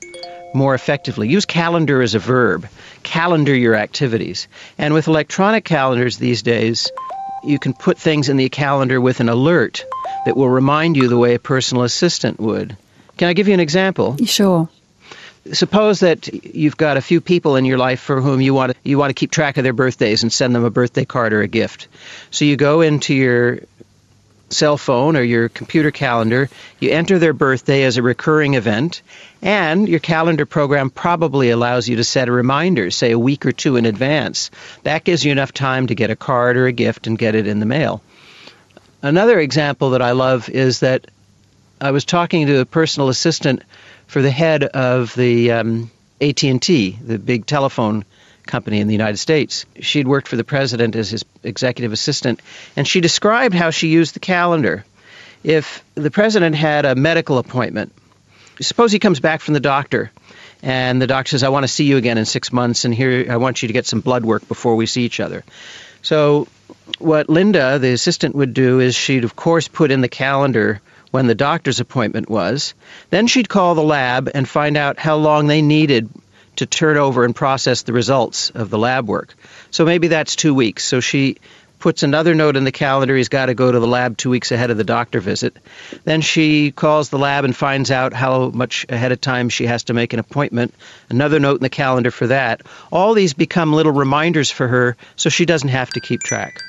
more 0.55 0.75
effectively. 0.75 1.29
Use 1.29 1.45
calendar 1.45 2.03
as 2.03 2.15
a 2.15 2.19
verb. 2.19 2.69
Calendar 3.03 3.55
your 3.55 3.75
activities. 3.75 4.49
And 4.77 4.95
with 4.95 5.09
electronic 5.09 5.65
calendars 5.65 6.19
these 6.19 6.43
days, 6.43 6.91
you 7.45 7.59
can 7.59 7.73
put 7.73 7.99
things 7.99 8.29
in 8.29 8.37
the 8.37 8.49
calendar 8.49 9.01
with 9.01 9.21
an 9.21 9.29
alert 9.29 9.85
that 10.25 10.37
will 10.37 10.49
remind 10.49 10.97
you 10.97 11.09
the 11.09 11.19
way 11.19 11.35
a 11.35 11.39
personal 11.39 11.85
assistant 11.85 12.41
would. 12.41 12.77
Can 13.17 13.29
I 13.29 13.33
give 13.33 13.49
you 13.49 13.55
an 13.55 13.61
example? 13.61 14.17
Sure. 14.25 14.69
Suppose 15.53 16.01
that 16.01 16.29
you've 16.45 16.77
got 16.77 16.97
a 16.97 17.01
few 17.01 17.21
people 17.21 17.57
in 17.57 17.65
your 17.65 17.79
life 17.79 18.01
for 18.01 18.21
whom 18.21 18.41
you 18.41 18.53
want 18.53 18.73
to, 18.73 18.79
you 18.85 18.99
want 18.99 19.11
to 19.11 19.15
keep 19.15 19.31
track 19.31 19.57
of 19.57 19.65
their 19.65 19.73
birthdays 19.73 20.23
and 20.23 20.33
send 20.33 20.55
them 20.55 20.65
a 20.65 20.71
birthday 20.71 21.05
card 21.05 21.33
or 21.33 21.41
a 21.41 21.49
gift. 21.49 21.89
So 22.31 22.45
you 22.45 22.57
go 22.57 22.81
into 22.83 23.15
your 23.15 23.61
cell 24.51 24.77
phone 24.77 25.17
or 25.17 25.23
your 25.23 25.49
computer 25.49 25.91
calendar, 25.91 26.49
you 26.81 26.91
enter 26.91 27.19
their 27.19 27.33
birthday 27.33 27.83
as 27.83 27.97
a 27.97 28.03
recurring 28.03 28.55
event, 28.55 29.03
and 29.43 29.89
your 29.89 30.01
calendar 30.01 30.47
program 30.47 30.91
probably 30.91 31.51
allows 31.51 31.89
you 31.89 31.97
to 31.97 32.05
set 32.05 32.29
a 32.29 32.33
reminder, 32.33 32.91
say 32.91 33.13
a 33.13 33.19
week 33.19 33.47
or 33.47 33.53
two 33.53 33.77
in 33.77 33.87
advance. 33.87 34.51
That 34.83 35.05
gives 35.05 35.25
you 35.25 35.33
enough 35.33 35.53
time 35.53 35.89
to 35.89 35.95
get 35.95 36.11
a 36.11 36.17
card 36.17 36.57
or 36.57 36.67
a 36.67 36.73
gift 36.73 37.07
and 37.07 37.19
get 37.19 37.35
it 37.35 37.47
in 37.47 37.61
the 37.61 37.67
mail. 37.67 38.03
Another 39.03 39.39
example 39.39 39.91
that 39.91 40.03
I 40.03 40.13
love 40.13 40.49
is 40.49 40.81
that 40.81 41.07
I 41.81 41.93
was 41.93 42.05
talking 42.05 42.47
to 42.47 42.61
a 42.61 42.67
personal 42.67 43.09
assistant 43.09 43.63
for 44.07 44.23
the 44.23 44.31
head 44.31 44.65
of 44.65 45.15
the 45.15 45.53
um, 45.53 45.91
AT&T, 46.21 46.99
the 47.05 47.19
big 47.19 47.47
telephone 47.47 48.05
company 48.49 48.81
in 48.81 48.89
the 48.89 48.95
United 48.95 49.19
States. 49.19 49.65
She'd 49.79 50.09
worked 50.09 50.27
for 50.27 50.37
the 50.37 50.45
president 50.45 50.97
as 50.97 51.11
his 51.11 51.25
executive 51.45 51.93
assistant, 51.93 52.41
and 52.77 52.89
she 52.89 53.01
described 53.01 53.55
how 53.55 53.71
she 53.71 53.89
used 53.89 54.15
the 54.15 54.21
calendar. 54.21 54.85
If 55.45 55.85
the 55.95 56.11
president 56.11 56.57
had 56.57 56.85
a 56.85 56.97
medical 56.97 57.39
appointment, 57.39 57.93
suppose 58.61 58.91
he 58.91 58.99
comes 58.99 59.21
back 59.21 59.41
from 59.41 59.55
the 59.55 59.61
doctor, 59.61 60.11
and 60.63 61.01
the 61.01 61.07
doctor 61.07 61.31
says, 61.31 61.45
I 61.45 61.51
want 61.51 61.63
to 61.63 61.69
see 61.69 61.85
you 61.85 61.97
again 61.97 62.19
in 62.19 62.25
six 62.25 62.53
months, 62.53 62.85
and 62.85 62.93
here 62.93 63.27
I 63.31 63.37
want 63.37 63.63
you 63.63 63.69
to 63.69 63.73
get 63.73 63.87
some 63.87 64.01
blood 64.01 64.25
work 64.25 64.49
before 64.49 64.75
we 64.75 64.87
see 64.87 65.05
each 65.05 65.21
other. 65.21 65.45
So, 66.03 66.49
what 66.99 67.29
Linda, 67.29 67.79
the 67.79 67.93
assistant, 67.93 68.35
would 68.35 68.55
do 68.55 68.81
is 68.81 68.97
she'd, 68.97 69.25
of 69.25 69.37
course, 69.37 69.69
put 69.69 69.91
in 69.91 70.01
the 70.01 70.09
calendar 70.09 70.81
when 71.11 71.27
the 71.27 71.35
doctor's 71.35 71.81
appointment 71.81 72.29
was. 72.29 72.75
Then 73.11 73.27
she'd 73.27 73.49
call 73.49 73.75
the 73.75 73.83
lab 73.83 74.31
and 74.35 74.49
find 74.49 74.77
out 74.77 74.99
how 74.99 75.17
long 75.17 75.47
they 75.47 75.63
needed 75.63 76.09
to 76.59 76.67
turn 76.67 76.97
over 76.97 77.25
and 77.25 77.35
process 77.35 77.83
the 77.83 77.93
results 77.93 78.51
of 78.51 78.71
the 78.71 78.79
lab 78.79 79.09
work. 79.09 79.35
So 79.71 79.85
maybe 79.85 80.09
that's 80.09 80.37
two 80.37 80.55
weeks. 80.55 80.85
So 80.85 81.01
she 81.01 81.39
puts 81.79 82.03
another 82.03 82.35
note 82.35 82.57
in 82.57 82.65
the 82.65 82.73
calendar 82.73 83.17
he's 83.17 83.29
got 83.29 83.47
to 83.47 83.55
go 83.55 83.71
to 83.71 83.79
the 83.79 83.87
lab 83.87 84.17
two 84.17 84.31
weeks 84.31 84.51
ahead 84.51 84.71
of 84.71 84.77
the 84.77 84.85
doctor 84.85 85.21
visit. 85.21 85.57
Then 86.05 86.21
she 86.21 86.73
calls 86.73 87.11
the 87.11 87.19
lab 87.19 87.45
and 87.45 87.55
finds 87.55 87.91
out 87.93 88.13
how 88.13 88.49
much 88.51 88.87
ahead 88.89 89.13
of 89.13 89.21
time 89.21 89.49
she 89.49 89.67
has 89.67 89.85
to 89.85 89.95
make 89.95 90.13
an 90.13 90.19
appointment. 90.19 90.75
Another 91.09 91.39
note 91.39 91.57
in 91.57 91.63
the 91.63 91.71
calendar 91.71 92.11
for 92.11 92.27
that. 92.27 92.63
All 92.91 93.15
these 93.15 93.35
become 93.35 93.73
little 93.73 93.93
reminders 93.93 94.51
for 94.51 94.67
her 94.67 94.97
so 95.15 95.31
she 95.31 95.47
doesn't 95.47 95.69
have 95.69 95.91
to 95.91 96.01
keep 96.01 96.23
track. 96.23 96.61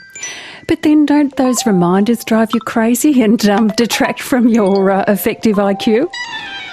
But 0.67 0.83
then 0.83 1.05
don't 1.05 1.35
those 1.35 1.65
reminders 1.65 2.23
drive 2.23 2.49
you 2.53 2.59
crazy 2.59 3.23
and 3.23 3.43
um, 3.49 3.69
detract 3.69 4.21
from 4.21 4.47
your 4.47 4.91
uh, 4.91 5.05
effective 5.07 5.55
IQ? 5.55 6.11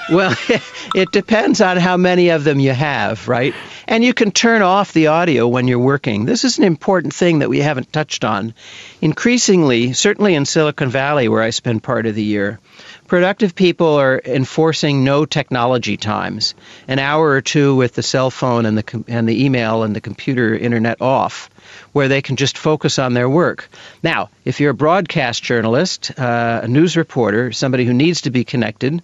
Well, 0.09 0.35
it 0.95 1.11
depends 1.11 1.61
on 1.61 1.77
how 1.79 1.97
many 1.97 2.29
of 2.29 2.45
them 2.45 2.61
you 2.61 2.73
have, 2.73 3.27
right? 3.27 3.55
And 3.89 4.05
you 4.05 4.15
can 4.15 4.31
turn 4.31 4.63
off 4.63 4.93
the 4.93 5.09
audio 5.09 5.49
when 5.49 5.67
you're 5.67 5.79
working. 5.79 6.25
This 6.25 6.45
is 6.45 6.59
an 6.59 6.65
important 6.65 7.13
thing 7.13 7.41
that 7.41 7.49
we 7.49 7.61
haven't 7.61 7.93
touched 7.93 8.25
on. 8.25 8.55
Increasingly, 9.01 9.93
certainly 9.95 10.35
in 10.35 10.45
Silicon 10.45 10.91
Valley, 10.91 11.29
where 11.29 11.43
I 11.43 11.51
spend 11.51 11.83
part 11.83 12.07
of 12.07 12.15
the 12.15 12.23
year, 12.23 12.61
productive 13.09 13.55
people 13.55 13.95
are 13.95 14.21
enforcing 14.25 15.03
no 15.03 15.25
technology 15.25 15.97
times. 15.97 16.55
An 16.87 16.99
hour 16.99 17.29
or 17.29 17.41
two 17.41 17.75
with 17.75 17.95
the 17.95 18.03
cell 18.03 18.31
phone 18.31 18.65
and 18.67 18.79
the, 18.79 19.05
and 19.09 19.29
the 19.29 19.45
email 19.45 19.83
and 19.83 19.95
the 19.95 20.01
computer 20.01 20.55
internet 20.55 21.03
off 21.03 21.51
where 21.93 22.09
they 22.09 22.23
can 22.23 22.37
just 22.37 22.59
focus 22.59 22.99
on 22.99 23.15
their 23.15 23.29
work. 23.29 23.69
Now, 24.03 24.31
if 24.45 24.61
you're 24.61 24.71
a 24.71 24.75
broadcast 24.75 25.43
journalist, 25.43 26.13
uh, 26.19 26.61
a 26.63 26.69
news 26.69 26.97
reporter, 26.97 27.53
somebody 27.53 27.85
who 27.85 27.95
needs 27.95 28.23
to 28.23 28.31
be 28.31 28.45
connected, 28.45 29.03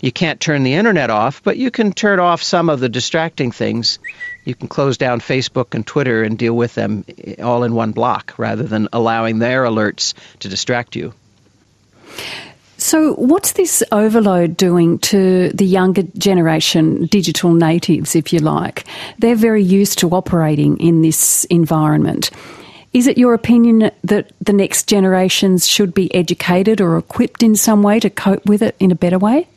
you 0.00 0.12
can't 0.12 0.40
turn 0.40 0.62
the 0.62 0.74
internet 0.74 1.10
off, 1.10 1.42
but 1.42 1.56
you 1.56 1.70
can 1.70 1.92
turn 1.92 2.20
off 2.20 2.42
some 2.42 2.68
of 2.68 2.80
the 2.80 2.88
distracting 2.88 3.50
things. 3.52 3.98
You 4.44 4.54
can 4.54 4.68
close 4.68 4.98
down 4.98 5.20
Facebook 5.20 5.74
and 5.74 5.86
Twitter 5.86 6.22
and 6.22 6.38
deal 6.38 6.56
with 6.56 6.74
them 6.74 7.04
eh, 7.18 7.42
all 7.42 7.64
in 7.64 7.74
one 7.74 7.92
block 7.92 8.34
rather 8.36 8.62
than 8.62 8.88
allowing 8.92 9.38
their 9.38 9.64
alerts 9.64 10.14
to 10.40 10.48
distract 10.48 10.96
you. 10.96 11.14
So, 12.76 13.14
what's 13.14 13.52
this 13.52 13.82
overload 13.92 14.56
doing 14.56 14.98
to 14.98 15.48
the 15.50 15.64
younger 15.64 16.02
generation, 16.18 17.06
digital 17.06 17.54
natives, 17.54 18.14
if 18.14 18.32
you 18.32 18.40
like? 18.40 18.84
They're 19.18 19.36
very 19.36 19.62
used 19.62 19.98
to 20.00 20.10
operating 20.10 20.76
in 20.78 21.00
this 21.00 21.44
environment. 21.46 22.30
Is 22.92 23.06
it 23.06 23.16
your 23.16 23.32
opinion 23.32 23.90
that 24.04 24.32
the 24.40 24.52
next 24.52 24.86
generations 24.86 25.66
should 25.66 25.94
be 25.94 26.14
educated 26.14 26.80
or 26.80 26.98
equipped 26.98 27.42
in 27.42 27.56
some 27.56 27.82
way 27.82 28.00
to 28.00 28.10
cope 28.10 28.46
with 28.46 28.60
it 28.60 28.76
in 28.78 28.90
a 28.90 28.94
better 28.94 29.18
way? 29.18 29.48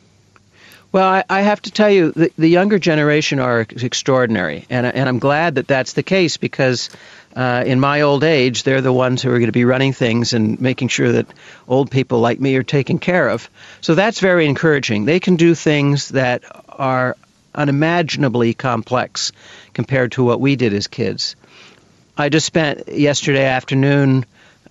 Well, 0.90 1.06
I, 1.06 1.24
I, 1.28 1.42
have 1.42 1.60
to 1.62 1.70
tell 1.70 1.90
you, 1.90 2.12
the, 2.12 2.32
the 2.38 2.48
younger 2.48 2.78
generation 2.78 3.40
are 3.40 3.60
extraordinary, 3.60 4.64
and, 4.70 4.86
and 4.86 5.06
I'm 5.06 5.18
glad 5.18 5.56
that 5.56 5.66
that's 5.66 5.92
the 5.92 6.02
case 6.02 6.38
because 6.38 6.88
uh, 7.36 7.62
in 7.66 7.78
my 7.78 8.00
old 8.00 8.24
age, 8.24 8.62
they're 8.62 8.80
the 8.80 8.92
ones 8.92 9.20
who 9.20 9.28
are 9.30 9.38
going 9.38 9.46
to 9.46 9.52
be 9.52 9.66
running 9.66 9.92
things 9.92 10.32
and 10.32 10.58
making 10.60 10.88
sure 10.88 11.12
that 11.12 11.26
old 11.68 11.90
people 11.90 12.20
like 12.20 12.40
me 12.40 12.56
are 12.56 12.62
taken 12.62 12.98
care 12.98 13.28
of. 13.28 13.50
So 13.82 13.94
that's 13.94 14.20
very 14.20 14.46
encouraging. 14.46 15.04
They 15.04 15.20
can 15.20 15.36
do 15.36 15.54
things 15.54 16.08
that 16.08 16.42
are 16.68 17.16
unimaginably 17.54 18.54
complex 18.54 19.32
compared 19.74 20.12
to 20.12 20.24
what 20.24 20.40
we 20.40 20.56
did 20.56 20.72
as 20.72 20.86
kids. 20.86 21.36
I 22.16 22.30
just 22.30 22.46
spent 22.46 22.88
yesterday 22.88 23.44
afternoon 23.44 24.24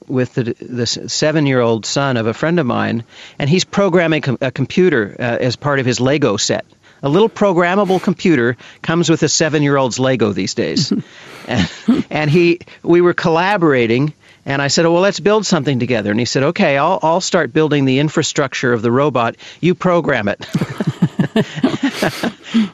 with 0.08 0.34
the, 0.34 0.44
the 0.60 0.86
seven-year-old 0.86 1.86
son 1.86 2.18
of 2.18 2.28
a 2.28 2.34
friend 2.34 2.60
of 2.60 2.66
mine, 2.66 3.04
and 3.40 3.50
he's 3.50 3.64
programming 3.64 4.24
a 4.42 4.52
computer 4.52 5.16
uh, 5.20 5.22
as 5.22 5.56
part 5.56 5.80
of 5.80 5.86
his 5.86 6.00
Lego 6.00 6.38
set. 6.38 6.66
A 7.04 7.10
little 7.10 7.30
programmable 7.30 8.02
computer 8.02 8.58
comes 8.82 9.10
with 9.10 9.22
a 9.24 9.30
seven-year-old's 9.30 10.00
Lego 10.00 10.34
these 10.34 10.56
days, 10.56 10.92
and, 11.48 11.70
and 12.10 12.32
he 12.32 12.60
we 12.84 13.02
were 13.02 13.14
collaborating. 13.14 14.14
And 14.48 14.62
I 14.62 14.70
said, 14.70 14.86
oh, 14.86 14.94
well, 14.94 15.02
let's 15.02 15.20
build 15.20 15.46
something 15.46 15.78
together. 15.78 16.10
And 16.10 16.18
he 16.18 16.26
said, 16.26 16.44
okay, 16.44 16.78
I'll, 16.78 17.00
I'll 17.04 17.20
start 17.20 17.52
building 17.52 17.84
the 17.84 18.00
infrastructure 18.00 18.72
of 18.72 18.82
the 18.82 18.90
robot. 18.90 19.36
You 19.60 19.76
program 19.76 20.30
it. 20.30 20.48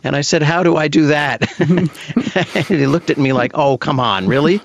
and 0.04 0.16
I 0.16 0.22
said, 0.22 0.44
how 0.44 0.62
do 0.62 0.78
I 0.78 0.88
do 0.88 1.08
that? 1.08 1.52
and 1.60 1.90
he 2.68 2.86
looked 2.86 3.10
at 3.10 3.18
me 3.18 3.34
like, 3.34 3.54
oh, 3.56 3.80
come 3.80 4.00
on, 4.00 4.28
really? 4.28 4.62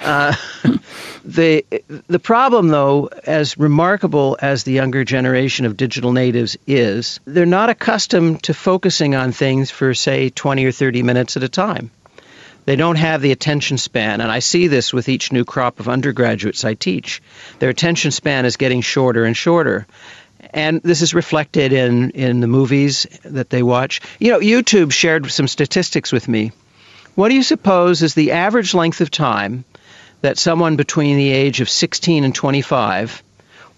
Uh, 0.00 0.34
the 1.24 1.64
the 2.08 2.18
problem, 2.18 2.68
though, 2.68 3.08
as 3.24 3.56
remarkable 3.56 4.36
as 4.40 4.64
the 4.64 4.72
younger 4.72 5.04
generation 5.04 5.64
of 5.64 5.76
digital 5.76 6.12
natives 6.12 6.56
is, 6.66 7.20
they're 7.24 7.46
not 7.46 7.70
accustomed 7.70 8.42
to 8.44 8.54
focusing 8.54 9.14
on 9.14 9.30
things 9.30 9.70
for, 9.70 9.94
say, 9.94 10.30
20 10.30 10.64
or 10.64 10.72
30 10.72 11.04
minutes 11.04 11.36
at 11.36 11.44
a 11.44 11.48
time. 11.48 11.92
They 12.68 12.76
don't 12.76 12.96
have 12.96 13.22
the 13.22 13.32
attention 13.32 13.78
span, 13.78 14.20
and 14.20 14.30
I 14.30 14.40
see 14.40 14.66
this 14.66 14.92
with 14.92 15.08
each 15.08 15.32
new 15.32 15.46
crop 15.46 15.80
of 15.80 15.88
undergraduates 15.88 16.66
I 16.66 16.74
teach. 16.74 17.22
Their 17.60 17.70
attention 17.70 18.10
span 18.10 18.44
is 18.44 18.58
getting 18.58 18.82
shorter 18.82 19.24
and 19.24 19.34
shorter. 19.34 19.86
And 20.50 20.82
this 20.82 21.00
is 21.00 21.14
reflected 21.14 21.72
in, 21.72 22.10
in 22.10 22.40
the 22.40 22.46
movies 22.46 23.06
that 23.24 23.48
they 23.48 23.62
watch. 23.62 24.02
You 24.18 24.32
know, 24.32 24.40
YouTube 24.40 24.92
shared 24.92 25.30
some 25.30 25.48
statistics 25.48 26.12
with 26.12 26.28
me. 26.28 26.52
What 27.14 27.30
do 27.30 27.36
you 27.36 27.42
suppose 27.42 28.02
is 28.02 28.12
the 28.12 28.32
average 28.32 28.74
length 28.74 29.00
of 29.00 29.10
time 29.10 29.64
that 30.20 30.36
someone 30.36 30.76
between 30.76 31.16
the 31.16 31.30
age 31.30 31.62
of 31.62 31.70
16 31.70 32.22
and 32.22 32.34
25 32.34 33.22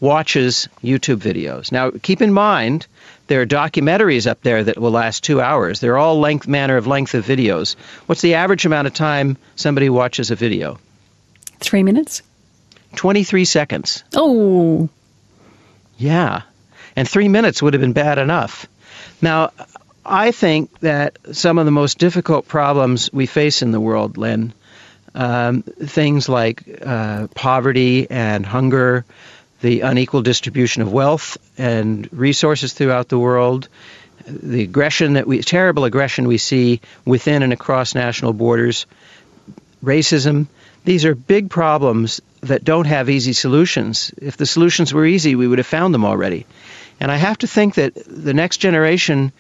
watches 0.01 0.69
YouTube 0.83 1.19
videos. 1.19 1.71
Now, 1.71 1.93
keep 1.93 2.21
in 2.21 2.33
mind, 2.33 2.89
there 3.31 3.41
are 3.41 3.47
documentaries 3.47 4.29
up 4.29 4.43
there 4.43 4.65
that 4.65 4.77
will 4.77 4.91
last 4.91 5.23
two 5.23 5.41
hours. 5.41 5.79
They're 5.79 5.97
all 5.97 6.19
length 6.19 6.49
manner 6.49 6.77
of 6.77 6.89
length 6.89 7.15
of 7.15 7.25
videos. 7.25 7.77
What's 8.07 8.23
the 8.23 8.35
average 8.35 8.67
amount 8.67 8.89
of 8.89 8.93
time 8.93 9.37
somebody 9.55 9.89
watches 9.89 10.33
a 10.33 10.35
video? 10.35 10.81
Three 11.61 11.85
minutes. 11.85 12.23
23 12.97 13.45
seconds. 13.45 14.03
Oh. 14.17 14.89
Yeah. 15.97 16.43
And 16.97 17.09
three 17.09 17.29
minutes 17.29 17.63
would 17.63 17.73
have 17.75 17.81
been 17.81 17.93
bad 17.93 18.19
enough. 18.19 18.67
Now, 19.23 19.53
I 20.05 20.33
think 20.33 20.77
that 20.81 21.17
some 21.31 21.59
of 21.59 21.67
the 21.67 21.71
most 21.71 21.99
difficult 21.99 22.49
problems 22.49 23.13
we 23.13 23.27
face 23.27 23.63
in 23.63 23.71
the 23.71 23.79
world, 23.79 24.17
Lynne, 24.17 24.53
um, 25.15 25.63
things 25.63 26.29
like 26.29 26.65
uh, 26.85 27.29
poverty 27.37 28.11
and 28.11 28.45
hunger, 28.45 29.05
the 29.61 29.83
unequal 29.83 30.23
distribution 30.23 30.83
of 30.83 30.93
wealth 30.93 31.37
and 31.59 32.09
resources 32.13 32.73
throughout 32.73 33.09
the 33.09 33.19
world, 33.19 33.69
the 34.27 34.63
aggression 34.63 35.15
that 35.15 35.27
we, 35.27 35.43
terrible 35.43 35.85
aggression 35.85 36.27
we 36.29 36.39
see 36.39 36.81
within 37.05 37.43
and 37.43 37.53
across 37.53 37.95
national 37.95 38.33
borders, 38.33 38.87
racism. 39.85 40.47
These 40.85 41.05
are 41.05 41.15
big 41.15 41.51
problems 41.51 42.21
that 42.43 42.65
don't 42.65 42.87
have 42.87 43.11
easy 43.11 43.33
solutions. 43.33 44.13
If 44.21 44.37
the 44.37 44.47
solutions 44.47 44.95
were 44.95 45.05
easy, 45.05 45.35
we 45.35 45.47
would 45.47 45.59
have 45.59 45.67
found 45.67 45.93
them 45.93 46.05
already. 46.05 46.47
And 46.99 47.11
I 47.11 47.17
have 47.17 47.39
to 47.39 47.47
think 47.47 47.75
that 47.75 47.95
the 48.07 48.35
next 48.35 48.59
generation 48.59 49.33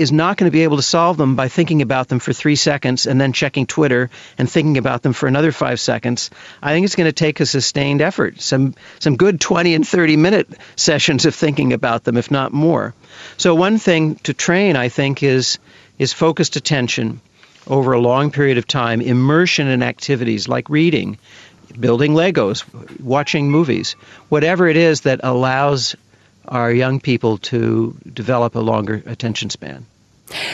is 0.00 0.10
not 0.10 0.38
going 0.38 0.50
to 0.50 0.52
be 0.52 0.62
able 0.62 0.78
to 0.78 0.82
solve 0.82 1.18
them 1.18 1.36
by 1.36 1.48
thinking 1.48 1.82
about 1.82 2.08
them 2.08 2.20
for 2.20 2.32
three 2.32 2.56
seconds 2.56 3.06
and 3.06 3.20
then 3.20 3.34
checking 3.34 3.66
Twitter 3.66 4.08
and 4.38 4.50
thinking 4.50 4.78
about 4.78 5.02
them 5.02 5.12
for 5.12 5.26
another 5.26 5.52
five 5.52 5.78
seconds. 5.78 6.30
I 6.62 6.72
think 6.72 6.86
it's 6.86 6.96
going 6.96 7.08
to 7.08 7.12
take 7.12 7.38
a 7.40 7.44
sustained 7.44 8.00
effort, 8.00 8.40
some 8.40 8.74
some 8.98 9.16
good 9.16 9.42
20 9.42 9.74
and 9.74 9.86
30 9.86 10.16
minute 10.16 10.48
sessions 10.76 11.26
of 11.26 11.34
thinking 11.34 11.74
about 11.74 12.04
them, 12.04 12.16
if 12.16 12.30
not 12.30 12.50
more. 12.50 12.94
So 13.36 13.54
one 13.54 13.76
thing 13.76 14.14
to 14.24 14.32
train, 14.32 14.74
I 14.74 14.88
think, 14.88 15.22
is 15.22 15.58
is 15.98 16.14
focused 16.14 16.56
attention 16.56 17.20
over 17.66 17.92
a 17.92 18.00
long 18.00 18.30
period 18.30 18.56
of 18.56 18.66
time, 18.66 19.02
immersion 19.02 19.68
in 19.68 19.82
activities 19.82 20.48
like 20.48 20.70
reading, 20.70 21.18
building 21.78 22.14
Legos, 22.14 22.64
watching 23.00 23.50
movies, 23.50 23.92
whatever 24.30 24.66
it 24.66 24.78
is 24.78 25.02
that 25.02 25.20
allows 25.22 25.94
our 26.48 26.72
young 26.72 27.00
people 27.00 27.36
to 27.38 27.96
develop 28.12 28.54
a 28.54 28.60
longer 28.60 29.02
attention 29.06 29.50
span. 29.50 29.86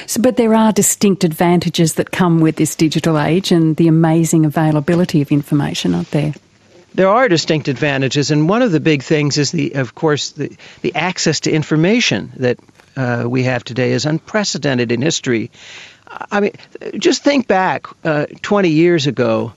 So, 0.07 0.21
but 0.21 0.37
there 0.37 0.55
are 0.55 0.73
distinct 0.73 1.25
advantages 1.25 1.95
that 1.95 2.11
come 2.11 2.41
with 2.41 2.57
this 2.57 2.75
digital 2.75 3.19
age 3.19 3.53
and 3.53 3.77
the 3.77 3.89
amazing 3.89 4.47
availability 4.47 5.23
of 5.23 5.31
information, 5.31 5.95
aren't 5.95 6.11
there? 6.11 6.35
There 6.95 7.09
are 7.09 7.29
distinct 7.29 7.69
advantages, 7.69 8.31
and 8.31 8.49
one 8.49 8.63
of 8.63 8.73
the 8.73 8.81
big 8.81 9.03
things 9.03 9.37
is 9.37 9.53
the, 9.53 9.75
of 9.75 9.95
course, 9.95 10.31
the, 10.31 10.57
the 10.81 10.95
access 10.95 11.41
to 11.41 11.51
information 11.51 12.33
that 12.37 12.59
uh, 12.97 13.25
we 13.29 13.43
have 13.43 13.65
today 13.65 13.93
is 13.93 14.07
unprecedented 14.07 14.91
in 14.91 15.03
history. 15.03 15.51
I 16.09 16.41
mean, 16.41 16.53
just 16.99 17.23
think 17.23 17.47
back 17.47 17.87
uh, 18.05 18.27
20 18.41 18.71
years 18.71 19.07
ago 19.07 19.53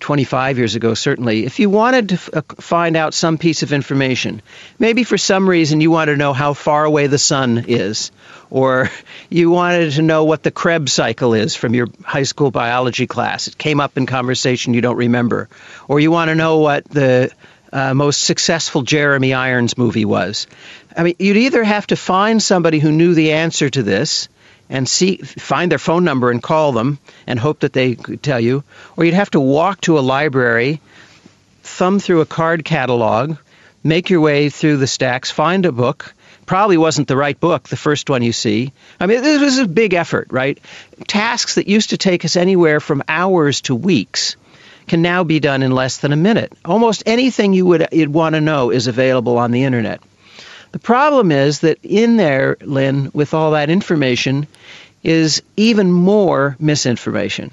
25 0.00 0.58
years 0.58 0.74
ago, 0.74 0.94
certainly, 0.94 1.44
if 1.44 1.58
you 1.58 1.70
wanted 1.70 2.10
to 2.10 2.14
f- 2.14 2.30
uh, 2.32 2.42
find 2.60 2.96
out 2.96 3.14
some 3.14 3.38
piece 3.38 3.62
of 3.62 3.72
information, 3.72 4.42
maybe 4.78 5.04
for 5.04 5.18
some 5.18 5.48
reason 5.48 5.80
you 5.80 5.90
wanted 5.90 6.12
to 6.12 6.18
know 6.18 6.32
how 6.32 6.54
far 6.54 6.84
away 6.84 7.06
the 7.06 7.18
sun 7.18 7.64
is, 7.68 8.10
or 8.50 8.90
you 9.30 9.50
wanted 9.50 9.92
to 9.92 10.02
know 10.02 10.24
what 10.24 10.42
the 10.42 10.50
Krebs 10.50 10.92
cycle 10.92 11.34
is 11.34 11.54
from 11.54 11.74
your 11.74 11.88
high 12.02 12.22
school 12.22 12.50
biology 12.50 13.06
class. 13.06 13.48
It 13.48 13.58
came 13.58 13.80
up 13.80 13.96
in 13.96 14.06
conversation 14.06 14.74
you 14.74 14.80
don't 14.80 14.96
remember. 14.96 15.48
Or 15.86 16.00
you 16.00 16.10
want 16.10 16.28
to 16.28 16.34
know 16.34 16.58
what 16.58 16.84
the 16.84 17.30
uh, 17.72 17.94
most 17.94 18.22
successful 18.22 18.82
Jeremy 18.82 19.34
Irons 19.34 19.76
movie 19.76 20.04
was. 20.04 20.46
I 20.96 21.02
mean, 21.02 21.16
you'd 21.18 21.36
either 21.36 21.62
have 21.62 21.86
to 21.88 21.96
find 21.96 22.42
somebody 22.42 22.78
who 22.78 22.92
knew 22.92 23.14
the 23.14 23.32
answer 23.32 23.68
to 23.70 23.82
this 23.82 24.28
and 24.70 24.88
see 24.88 25.16
find 25.16 25.70
their 25.70 25.78
phone 25.78 26.04
number 26.04 26.30
and 26.30 26.42
call 26.42 26.72
them 26.72 26.98
and 27.26 27.38
hope 27.38 27.60
that 27.60 27.72
they 27.72 27.94
could 27.94 28.22
tell 28.22 28.40
you. 28.40 28.64
Or 28.96 29.04
you'd 29.04 29.14
have 29.14 29.30
to 29.30 29.40
walk 29.40 29.80
to 29.82 29.98
a 29.98 30.00
library 30.00 30.80
thumb 31.62 32.00
through 32.00 32.20
a 32.20 32.26
card 32.26 32.64
catalog 32.64 33.36
make 33.84 34.10
your 34.10 34.20
way 34.20 34.50
through 34.50 34.76
the 34.76 34.86
stacks 34.86 35.30
find 35.30 35.64
a 35.64 35.72
book. 35.72 36.14
Probably 36.46 36.76
wasn't 36.76 37.08
the 37.08 37.16
right 37.16 37.38
book 37.38 37.68
the 37.68 37.76
first 37.76 38.10
one 38.10 38.22
you 38.22 38.32
see. 38.32 38.72
I 38.98 39.06
mean 39.06 39.22
this 39.22 39.40
was 39.40 39.58
a 39.58 39.66
big 39.66 39.94
effort 39.94 40.28
right? 40.30 40.58
Tasks 41.06 41.54
that 41.56 41.68
used 41.68 41.90
to 41.90 41.98
take 41.98 42.24
us 42.24 42.36
anywhere 42.36 42.80
from 42.80 43.02
hours 43.08 43.60
to 43.62 43.74
weeks 43.74 44.36
can 44.86 45.02
now 45.02 45.22
be 45.22 45.38
done 45.38 45.62
in 45.62 45.70
less 45.70 45.98
than 45.98 46.12
a 46.12 46.16
minute. 46.16 46.52
Almost 46.64 47.02
anything 47.06 47.52
you 47.52 47.66
would 47.66 47.88
you'd 47.92 48.12
want 48.12 48.34
to 48.34 48.40
know 48.40 48.70
is 48.70 48.86
available 48.86 49.38
on 49.38 49.50
the 49.50 49.64
internet 49.64 50.00
the 50.72 50.78
problem 50.78 51.32
is 51.32 51.60
that 51.60 51.78
in 51.82 52.16
there, 52.16 52.56
Lynne, 52.60 53.10
with 53.14 53.34
all 53.34 53.52
that 53.52 53.70
information, 53.70 54.46
is 55.02 55.42
even 55.56 55.90
more 55.90 56.56
misinformation. 56.58 57.50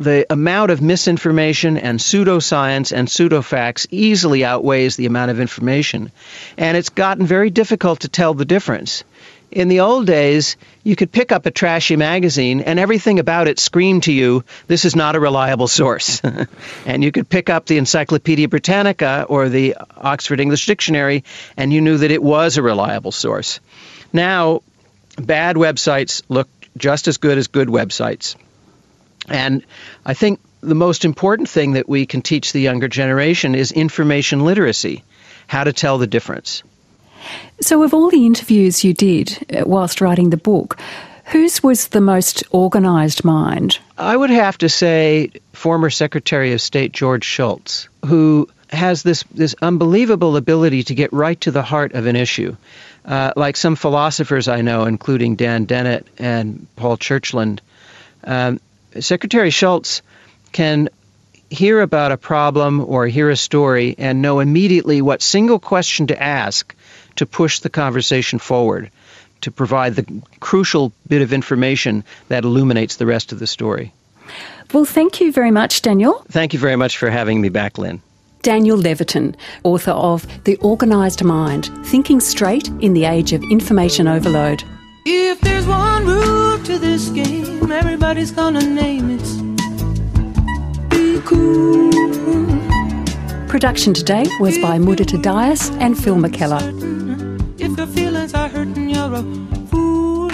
The 0.00 0.26
amount 0.30 0.70
of 0.70 0.80
misinformation 0.80 1.76
and 1.76 1.98
pseudoscience 1.98 2.96
and 2.96 3.08
pseudofacts 3.08 3.88
easily 3.90 4.44
outweighs 4.44 4.94
the 4.96 5.06
amount 5.06 5.32
of 5.32 5.40
information. 5.40 6.12
And 6.56 6.76
it's 6.76 6.90
gotten 6.90 7.26
very 7.26 7.50
difficult 7.50 8.00
to 8.00 8.08
tell 8.08 8.32
the 8.32 8.44
difference. 8.44 9.02
In 9.50 9.68
the 9.68 9.80
old 9.80 10.06
days, 10.06 10.56
you 10.84 10.94
could 10.94 11.10
pick 11.10 11.32
up 11.32 11.46
a 11.46 11.50
trashy 11.50 11.96
magazine 11.96 12.60
and 12.60 12.78
everything 12.78 13.18
about 13.18 13.48
it 13.48 13.58
screamed 13.58 14.02
to 14.02 14.12
you, 14.12 14.44
this 14.66 14.84
is 14.84 14.94
not 14.94 15.16
a 15.16 15.20
reliable 15.20 15.68
source. 15.68 16.20
and 16.86 17.02
you 17.02 17.10
could 17.10 17.28
pick 17.28 17.48
up 17.48 17.64
the 17.64 17.78
Encyclopedia 17.78 18.48
Britannica 18.48 19.24
or 19.28 19.48
the 19.48 19.76
Oxford 19.96 20.40
English 20.40 20.66
Dictionary 20.66 21.24
and 21.56 21.72
you 21.72 21.80
knew 21.80 21.96
that 21.96 22.10
it 22.10 22.22
was 22.22 22.58
a 22.58 22.62
reliable 22.62 23.12
source. 23.12 23.60
Now, 24.12 24.62
bad 25.16 25.56
websites 25.56 26.22
look 26.28 26.48
just 26.76 27.08
as 27.08 27.16
good 27.16 27.38
as 27.38 27.46
good 27.46 27.68
websites. 27.68 28.36
And 29.28 29.64
I 30.04 30.12
think 30.14 30.40
the 30.60 30.74
most 30.74 31.04
important 31.04 31.48
thing 31.48 31.72
that 31.72 31.88
we 31.88 32.04
can 32.06 32.20
teach 32.20 32.52
the 32.52 32.60
younger 32.60 32.88
generation 32.88 33.54
is 33.54 33.72
information 33.72 34.44
literacy, 34.44 35.04
how 35.46 35.64
to 35.64 35.72
tell 35.72 35.98
the 35.98 36.06
difference. 36.06 36.62
So, 37.60 37.82
of 37.82 37.94
all 37.94 38.10
the 38.10 38.26
interviews 38.26 38.84
you 38.84 38.94
did 38.94 39.38
uh, 39.56 39.64
whilst 39.66 40.00
writing 40.00 40.30
the 40.30 40.36
book, 40.36 40.78
whose 41.24 41.62
was 41.62 41.88
the 41.88 42.00
most 42.00 42.42
organised 42.52 43.24
mind? 43.24 43.78
I 43.96 44.16
would 44.16 44.30
have 44.30 44.58
to 44.58 44.68
say 44.68 45.30
former 45.52 45.90
Secretary 45.90 46.52
of 46.52 46.60
State 46.60 46.92
George 46.92 47.24
Shultz, 47.24 47.88
who 48.04 48.48
has 48.70 49.02
this, 49.02 49.24
this 49.34 49.54
unbelievable 49.62 50.36
ability 50.36 50.84
to 50.84 50.94
get 50.94 51.12
right 51.12 51.40
to 51.40 51.50
the 51.50 51.62
heart 51.62 51.92
of 51.92 52.06
an 52.06 52.16
issue. 52.16 52.56
Uh, 53.04 53.32
like 53.36 53.56
some 53.56 53.76
philosophers 53.76 54.48
I 54.48 54.60
know, 54.60 54.84
including 54.84 55.36
Dan 55.36 55.64
Dennett 55.64 56.06
and 56.18 56.66
Paul 56.76 56.98
Churchland, 56.98 57.60
um, 58.24 58.60
Secretary 59.00 59.50
Shultz 59.50 60.02
can 60.52 60.88
hear 61.50 61.80
about 61.80 62.12
a 62.12 62.16
problem 62.16 62.80
or 62.80 63.06
hear 63.06 63.30
a 63.30 63.36
story 63.36 63.94
and 63.98 64.20
know 64.20 64.40
immediately 64.40 65.00
what 65.00 65.22
single 65.22 65.58
question 65.58 66.08
to 66.08 66.22
ask 66.22 66.74
to 67.18 67.26
push 67.26 67.58
the 67.60 67.70
conversation 67.70 68.38
forward, 68.38 68.90
to 69.40 69.50
provide 69.50 69.96
the 69.96 70.22
crucial 70.40 70.92
bit 71.08 71.22
of 71.22 71.32
information 71.32 72.04
that 72.28 72.44
illuminates 72.44 72.96
the 72.96 73.06
rest 73.06 73.32
of 73.32 73.38
the 73.38 73.46
story. 73.46 73.92
Well, 74.72 74.84
thank 74.84 75.20
you 75.20 75.32
very 75.32 75.50
much, 75.50 75.82
Daniel. 75.82 76.24
Thank 76.28 76.52
you 76.52 76.58
very 76.58 76.76
much 76.76 76.96
for 76.96 77.10
having 77.10 77.40
me 77.40 77.48
back, 77.48 77.78
Lynne. 77.78 78.02
Daniel 78.42 78.78
Levitin, 78.78 79.34
author 79.64 79.90
of 79.90 80.26
The 80.44 80.56
Organised 80.58 81.24
Mind 81.24 81.70
Thinking 81.86 82.20
Straight 82.20 82.68
in 82.80 82.92
the 82.92 83.04
Age 83.04 83.32
of 83.32 83.42
Information 83.50 84.06
Overload. 84.06 84.62
If 85.04 85.40
there's 85.40 85.66
one 85.66 86.06
rule 86.06 86.62
to 86.64 86.78
this 86.78 87.08
game, 87.08 87.72
everybody's 87.72 88.30
gonna 88.30 88.62
name 88.62 89.10
it. 89.10 89.28
Be 90.88 91.20
cool. 91.24 91.90
Production 93.48 93.92
today 93.94 94.24
was 94.38 94.58
by 94.58 94.78
Mudita 94.78 95.20
Dias 95.20 95.70
and 95.80 95.98
Phil 95.98 96.16
McKellar. 96.16 97.07
Your 97.78 97.86
feelings 97.86 98.34
are 98.34 98.48
hurting, 98.48 98.90
you're 98.90 99.14
a 99.14 99.22
fool. 99.66 100.30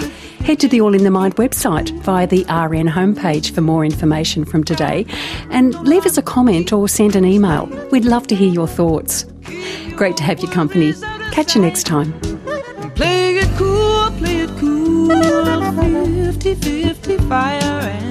Head 0.47 0.59
to 0.61 0.67
the 0.67 0.81
All 0.81 0.95
in 0.95 1.03
the 1.03 1.11
Mind 1.11 1.35
website 1.35 1.91
via 2.01 2.25
the 2.25 2.39
RN 2.45 2.87
homepage 2.87 3.53
for 3.53 3.61
more 3.61 3.85
information 3.85 4.45
from 4.45 4.63
today 4.63 5.05
and 5.51 5.79
leave 5.87 6.07
us 6.07 6.17
a 6.17 6.23
comment 6.23 6.73
or 6.73 6.89
send 6.89 7.15
an 7.15 7.23
email. 7.23 7.67
We'd 7.91 8.03
love 8.03 8.25
to 8.27 8.35
hear 8.35 8.51
your 8.51 8.67
thoughts. 8.67 9.25
Great 9.95 10.17
to 10.17 10.23
have 10.23 10.39
your 10.39 10.51
company. 10.51 10.93
Catch 11.31 11.53
you 11.53 11.61
next 11.61 11.83
time. 11.83 12.19
Play 12.95 13.35
it 13.35 13.57
cool, 13.57 14.09
play 14.17 14.37
it 14.37 14.49
cool. 14.57 15.11
50 16.31 16.55
50 16.55 17.17
fire 17.29 17.61
and 17.61 18.04